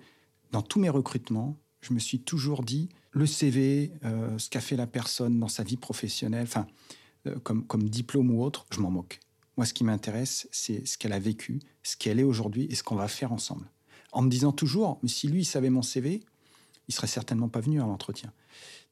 dans 0.53 0.63
tous 0.63 0.79
mes 0.79 0.89
recrutements, 0.89 1.57
je 1.81 1.93
me 1.93 1.99
suis 1.99 2.21
toujours 2.21 2.63
dit 2.63 2.89
le 3.13 3.27
CV, 3.27 3.93
euh, 4.05 4.39
ce 4.39 4.51
qu'a 4.51 4.61
fait 4.61 4.77
la 4.77 4.87
personne 4.87 5.39
dans 5.39 5.49
sa 5.49 5.63
vie 5.63 5.77
professionnelle, 5.77 6.45
enfin, 6.45 6.67
euh, 7.27 7.39
comme, 7.39 7.89
diplôme 7.89 8.31
ou 8.31 8.43
autre, 8.43 8.67
je 8.71 8.81
m'en 8.81 8.91
moque. 8.91 9.21
Moi, 9.57 9.65
ce 9.65 9.73
qui 9.73 9.85
m'intéresse, 9.85 10.49
c'est 10.53 10.87
ce 10.87 10.99
qu'elle 10.99 11.15
a 11.15 11.19
vécu, 11.19 11.61
ce 11.83 11.97
qu'elle 11.97 12.21
est 12.21 12.25
aujourd'hui 12.25 12.67
et 12.71 12.75
ce 12.75 12.83
qu'on 12.83 12.95
va 12.95 13.09
faire 13.09 13.33
ensemble. 13.33 13.71
En 14.13 14.23
me 14.23 14.29
disant 14.29 14.53
toujours, 14.53 14.99
mais 15.03 15.09
si 15.09 15.29
lui, 15.29 15.41
il 15.41 15.45
savait 15.45 15.71
mon 15.71 15.83
CV, 15.83 16.23
il 16.89 16.95
serait 16.95 17.07
certainement 17.07 17.49
pas 17.49 17.61
venu 17.61 17.81
à 17.81 17.87
l'entretien. 17.87 18.33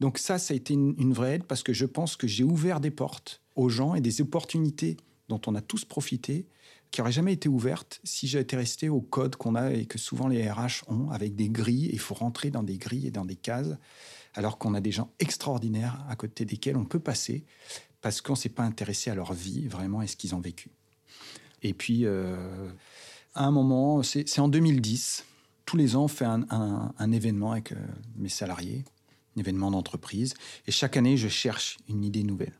Donc 0.00 0.18
ça, 0.18 0.38
ça 0.38 0.54
a 0.54 0.56
été 0.56 0.74
une, 0.74 1.12
vraie 1.12 1.34
aide 1.34 1.44
parce 1.44 1.62
que 1.62 1.72
je 1.72 1.86
pense 1.86 2.16
que 2.16 2.26
j'ai 2.26 2.44
ouvert 2.44 2.80
des 2.80 2.90
portes 2.90 3.42
aux 3.56 3.68
gens 3.68 3.94
et 3.94 4.00
des 4.00 4.20
opportunités 4.20 4.96
dont 5.28 5.40
on 5.46 5.54
a 5.54 5.60
tous 5.60 5.84
profité, 5.84 6.46
qui 6.94 7.00
n'auraient 7.00 7.10
jamais 7.10 7.32
été 7.32 7.48
ouvertes 7.48 8.00
si 8.04 8.28
j'étais 8.28 8.54
resté 8.54 8.88
au 8.88 9.00
code 9.00 9.34
qu'on 9.34 9.56
a 9.56 9.72
et 9.72 9.84
que 9.84 9.98
souvent 9.98 10.28
les 10.28 10.48
RH 10.48 10.84
ont, 10.86 11.10
avec 11.10 11.34
des 11.34 11.48
grilles. 11.48 11.90
Il 11.92 11.98
faut 11.98 12.14
rentrer 12.14 12.52
dans 12.52 12.62
des 12.62 12.78
grilles 12.78 13.08
et 13.08 13.10
dans 13.10 13.24
des 13.24 13.34
cases, 13.34 13.76
alors 14.32 14.58
qu'on 14.58 14.74
a 14.74 14.80
des 14.80 14.92
gens 14.92 15.10
extraordinaires 15.18 16.04
à 16.08 16.14
côté 16.14 16.44
desquels 16.44 16.76
on 16.76 16.84
peut 16.84 17.00
passer 17.00 17.46
parce 18.00 18.20
qu'on 18.20 18.34
ne 18.34 18.38
s'est 18.38 18.48
pas 18.48 18.62
intéressé 18.62 19.10
à 19.10 19.16
leur 19.16 19.32
vie 19.32 19.66
vraiment 19.66 20.02
et 20.02 20.06
ce 20.06 20.14
qu'ils 20.14 20.36
ont 20.36 20.40
vécu. 20.40 20.70
Et 21.64 21.74
puis, 21.74 22.06
euh, 22.06 22.70
à 23.34 23.44
un 23.44 23.50
moment, 23.50 24.04
c'est 24.04 24.38
en 24.38 24.46
2010, 24.46 25.24
tous 25.66 25.76
les 25.76 25.96
ans, 25.96 26.04
on 26.04 26.08
fait 26.08 26.26
un, 26.26 27.10
événement 27.10 27.50
avec 27.50 27.72
euh, 27.72 27.76
mes 28.14 28.28
salariés, 28.28 28.84
un 29.36 29.40
événement 29.40 29.72
d'entreprise, 29.72 30.34
et 30.68 30.70
chaque 30.70 30.96
année, 30.96 31.16
je 31.16 31.26
cherche 31.26 31.76
une 31.88 32.04
idée 32.04 32.22
nouvelle. 32.22 32.54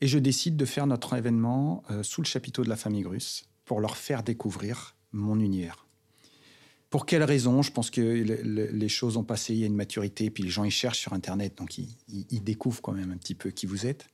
Et 0.00 0.06
je 0.06 0.18
décide 0.18 0.56
de 0.56 0.64
faire 0.64 0.86
notre 0.86 1.14
événement 1.14 1.82
euh, 1.90 2.02
sous 2.02 2.22
le 2.22 2.26
chapiteau 2.26 2.64
de 2.64 2.68
la 2.68 2.76
famille 2.76 3.02
Grusse 3.02 3.44
pour 3.64 3.80
leur 3.80 3.96
faire 3.96 4.22
découvrir 4.22 4.96
mon 5.12 5.38
univers. 5.40 5.86
Pour 6.88 7.06
quelles 7.06 7.22
raisons 7.22 7.62
Je 7.62 7.70
pense 7.70 7.90
que 7.90 8.00
les 8.00 8.88
choses 8.88 9.16
ont 9.16 9.22
passé, 9.22 9.54
il 9.54 9.60
y 9.60 9.62
a 9.62 9.66
une 9.66 9.76
maturité, 9.76 10.28
puis 10.28 10.42
les 10.42 10.48
gens 10.48 10.64
ils 10.64 10.72
cherchent 10.72 10.98
sur 10.98 11.12
Internet, 11.12 11.56
donc 11.56 11.78
ils, 11.78 12.42
découvrent 12.42 12.82
quand 12.82 12.92
même 12.92 13.12
un 13.12 13.16
petit 13.16 13.36
peu 13.36 13.50
qui 13.50 13.66
vous 13.66 13.86
êtes. 13.86 14.08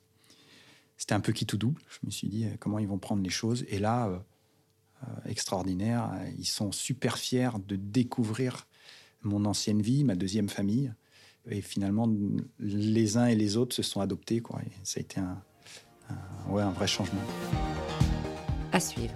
C'était 0.98 1.14
un 1.14 1.20
peu 1.20 1.32
qui 1.32 1.46
tout 1.46 1.56
double. 1.56 1.80
Je 1.88 2.06
me 2.06 2.10
suis 2.10 2.28
dit 2.28 2.44
euh, 2.44 2.50
comment 2.60 2.78
ils 2.78 2.88
vont 2.88 2.98
prendre 2.98 3.22
les 3.22 3.30
choses? 3.30 3.64
Et 3.68 3.78
là, 3.78 4.08
euh, 4.08 5.06
extraordinaire. 5.26 6.10
Ils 6.38 6.46
sont 6.46 6.72
super 6.72 7.18
fiers 7.18 7.50
de 7.66 7.76
découvrir 7.76 8.66
mon 9.22 9.44
ancienne 9.44 9.82
vie, 9.82 10.04
ma 10.04 10.14
deuxième 10.14 10.48
famille. 10.48 10.92
Et 11.48 11.60
finalement, 11.60 12.10
les 12.58 13.16
uns 13.16 13.26
et 13.26 13.36
les 13.36 13.56
autres 13.56 13.74
se 13.74 13.82
sont 13.82 14.00
adoptés. 14.00 14.42
Ça 14.84 14.98
a 14.98 15.00
été 15.00 15.20
un, 15.20 15.42
ouais, 16.48 16.62
un 16.62 16.70
vrai 16.70 16.86
changement. 16.86 17.20
À 18.72 18.80
suivre. 18.80 19.14